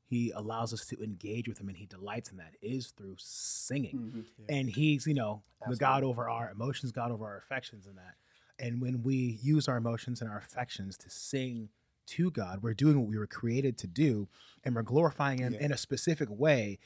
He 0.08 0.32
allows 0.32 0.74
us 0.74 0.86
to 0.88 1.02
engage 1.04 1.48
with 1.48 1.60
Him 1.60 1.68
and 1.70 1.78
He 1.78 1.86
delights 1.86 2.32
in 2.32 2.38
that 2.38 2.56
is 2.62 2.92
through 2.92 3.16
singing. 3.18 4.26
And 4.50 4.70
He's, 4.70 5.06
you 5.06 5.14
know, 5.14 5.44
the 5.68 5.76
God 5.76 6.04
over 6.04 6.30
our 6.30 6.50
emotions, 6.52 6.92
God 6.92 7.12
over 7.12 7.26
our 7.26 7.38
affections, 7.38 7.88
and 7.88 7.98
that. 7.98 8.16
And 8.60 8.82
when 8.82 9.04
we 9.04 9.40
use 9.42 9.68
our 9.68 9.78
emotions 9.78 10.22
and 10.22 10.30
our 10.30 10.38
affections 10.38 10.98
to 11.00 11.10
sing 11.10 11.70
to 12.12 12.32
God, 12.32 12.62
we're 12.62 12.74
doing 12.74 13.00
what 13.00 13.08
we 13.10 13.18
were 13.18 13.28
created 13.28 13.78
to 13.80 13.88
do, 13.88 14.28
and 14.64 14.76
we're 14.76 14.82
glorifying 14.84 15.40
Him 15.40 15.54
Yeah. 15.54 15.62
in 15.66 15.72
a 15.72 15.78
specific 15.78 16.30
way 16.30 16.80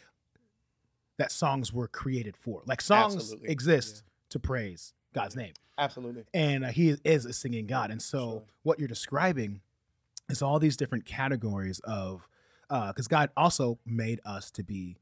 that 1.18 1.32
songs 1.32 1.72
were 1.72 1.88
created 1.88 2.36
for. 2.36 2.62
Like 2.66 2.82
songs 2.82 3.16
Absolutely. 3.16 3.50
exist 3.50 4.04
to 4.30 4.40
praise 4.40 4.94
God's 5.14 5.36
name, 5.36 5.54
Absolutely. 5.78 6.24
and 6.34 6.66
uh, 6.66 6.70
He 6.70 6.96
is 7.04 7.26
a 7.26 7.34
singing 7.34 7.68
God. 7.68 7.92
And 7.92 8.02
so, 8.02 8.18
Sure. 8.30 8.44
what 8.64 8.80
you're 8.80 8.88
describing 8.88 9.62
is 10.30 10.42
all 10.42 10.60
these 10.60 10.76
different 10.78 11.06
categories 11.06 11.80
of, 11.84 12.28
because 12.70 13.08
God 13.08 13.30
also 13.38 13.80
made 13.86 14.20
us 14.26 14.52
to 14.52 14.64
be 14.64 14.98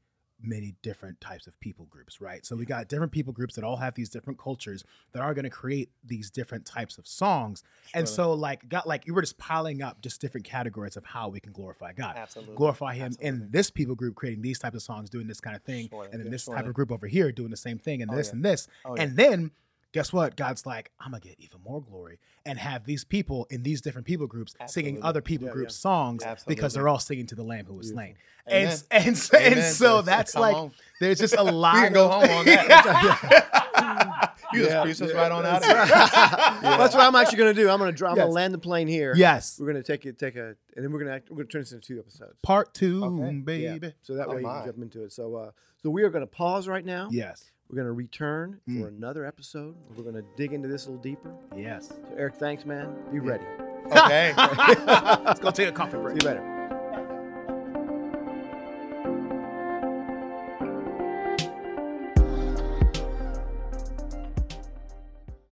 many 0.46 0.74
different 0.82 1.20
types 1.20 1.46
of 1.46 1.58
people 1.60 1.86
groups, 1.86 2.20
right? 2.20 2.44
So 2.44 2.56
we 2.56 2.64
got 2.64 2.88
different 2.88 3.12
people 3.12 3.32
groups 3.32 3.54
that 3.54 3.64
all 3.64 3.76
have 3.76 3.94
these 3.94 4.08
different 4.08 4.38
cultures 4.38 4.84
that 5.12 5.22
are 5.22 5.34
going 5.34 5.44
to 5.44 5.50
create 5.50 5.90
these 6.04 6.30
different 6.30 6.64
types 6.66 6.98
of 6.98 7.06
songs. 7.06 7.62
And 7.94 8.08
so 8.08 8.32
like 8.32 8.68
got 8.68 8.86
like 8.86 9.06
you 9.06 9.14
were 9.14 9.22
just 9.22 9.38
piling 9.38 9.82
up 9.82 10.00
just 10.00 10.20
different 10.20 10.46
categories 10.46 10.96
of 10.96 11.04
how 11.04 11.28
we 11.28 11.40
can 11.40 11.52
glorify 11.52 11.92
God. 11.92 12.16
Absolutely. 12.16 12.56
Glorify 12.56 12.94
him 12.94 13.06
Absolutely. 13.06 13.28
in 13.44 13.50
this 13.50 13.70
people 13.70 13.94
group 13.94 14.14
creating 14.14 14.42
these 14.42 14.58
types 14.58 14.76
of 14.76 14.82
songs, 14.82 15.10
doing 15.10 15.26
this 15.26 15.40
kind 15.40 15.56
of 15.56 15.62
thing, 15.62 15.88
Surely. 15.88 16.08
and 16.12 16.20
then 16.20 16.26
Yeah, 16.26 16.30
this 16.32 16.44
type 16.46 16.66
of 16.66 16.74
group 16.74 16.90
over 16.92 17.06
here 17.06 17.32
doing 17.32 17.50
the 17.50 17.56
same 17.56 17.78
thing, 17.78 18.02
and 18.02 18.10
Oh, 18.10 18.16
this 18.16 18.28
yeah. 18.28 18.32
and 18.34 18.44
this. 18.44 18.68
Oh, 18.84 18.96
yeah. 18.96 19.02
And 19.02 19.16
then 19.16 19.50
guess 19.94 20.12
what? 20.12 20.36
God's 20.36 20.66
like, 20.66 20.90
I'm 21.00 21.12
gonna 21.12 21.20
get 21.20 21.36
even 21.38 21.60
more 21.64 21.80
glory 21.80 22.18
and 22.44 22.58
have 22.58 22.84
these 22.84 23.04
people 23.04 23.46
in 23.48 23.62
these 23.62 23.80
different 23.80 24.06
people 24.06 24.26
groups 24.26 24.54
singing 24.66 24.98
other 25.02 25.22
people 25.22 25.46
Yeah, 25.46 25.52
groups 25.54 25.74
yeah. 25.78 25.90
songs 25.90 26.24
because 26.46 26.74
they're 26.74 26.88
all 26.88 26.98
singing 26.98 27.26
to 27.28 27.34
the 27.34 27.42
Lamb 27.44 27.64
who 27.64 27.74
was 27.74 27.88
slain. 27.90 28.16
Amen. 28.50 28.76
And 28.90 29.06
and 29.06 29.16
so, 29.16 29.38
and 29.38 29.52
Amen, 29.54 29.72
so 29.72 29.96
sis. 29.98 30.06
that's 30.06 30.32
Come 30.32 30.42
like 30.42 30.56
on. 30.56 30.72
there's 31.00 31.18
just 31.18 31.36
a 31.38 31.42
lot. 31.64 31.74
We 31.76 31.80
can 31.80 31.92
go 31.94 32.08
home 32.10 32.28
on 32.28 32.44
that. 32.44 34.30
you 34.52 34.60
just 34.62 34.70
Yeah. 34.74 34.82
preached 34.82 35.00
us 35.02 35.12
right 35.12 35.30
on 35.32 35.46
out 35.46 35.62
of 35.62 35.62
That's 35.62 35.66
here. 35.66 35.96
right. 35.96 36.60
That's 36.78 36.94
what 36.94 37.04
I'm 37.06 37.14
actually 37.14 37.38
going 37.38 37.54
to 37.54 37.60
do. 37.62 37.70
I'm 37.70 37.78
going 37.78 37.90
to 37.90 37.96
drop. 37.96 38.12
I'm 38.12 38.16
going 38.16 38.28
to 38.28 38.32
land 38.32 38.52
the 38.54 38.58
plane 38.58 38.86
here. 38.88 39.14
yes, 39.16 39.58
We're 39.58 39.70
going 39.72 39.82
to 39.82 39.86
take 39.92 40.04
it, 40.06 40.18
take 40.18 40.36
a, 40.36 40.48
and 40.76 40.84
then 40.84 40.92
we're 40.92 40.98
going 40.98 41.08
to 41.10 41.14
act, 41.14 41.30
we're 41.30 41.36
going 41.36 41.46
to 41.48 41.52
turn 41.52 41.62
this 41.62 41.72
into 41.72 41.86
two 41.86 41.98
episodes. 41.98 42.34
part 42.42 42.74
two, 42.74 43.04
Okay. 43.04 43.62
Yeah. 43.62 43.72
baby. 43.72 43.92
So 44.02 44.14
that 44.16 44.28
Oh, 44.28 44.34
way 44.34 44.42
you 44.42 44.46
can 44.46 44.64
jump 44.66 44.78
into 44.78 45.04
it. 45.04 45.12
So, 45.12 45.34
uh, 45.34 45.50
so 45.82 45.90
we 45.90 46.02
are 46.02 46.10
going 46.10 46.22
to 46.22 46.30
pause 46.30 46.68
right 46.68 46.84
now. 46.84 47.08
Yes, 47.10 47.50
We're 47.70 47.76
going 47.76 47.86
to 47.86 47.92
return 47.92 48.60
Mm. 48.68 48.80
for 48.82 48.88
another 48.88 49.24
episode. 49.24 49.74
We're 49.96 50.02
going 50.04 50.16
to 50.16 50.24
dig 50.36 50.52
into 50.52 50.68
this 50.68 50.86
a 50.86 50.90
little 50.90 51.02
deeper. 51.02 51.32
yes. 51.56 51.88
So, 51.88 51.96
Eric, 52.16 52.34
thanks, 52.36 52.64
man. 52.64 52.94
Be 53.12 53.18
ready. 53.20 53.44
Okay. 53.86 54.32
Let's 54.36 55.40
go 55.40 55.50
take 55.50 55.68
a 55.68 55.72
coffee 55.72 55.96
break. 55.98 56.20
See 56.20 56.26
you 56.26 56.34
later. 56.34 56.53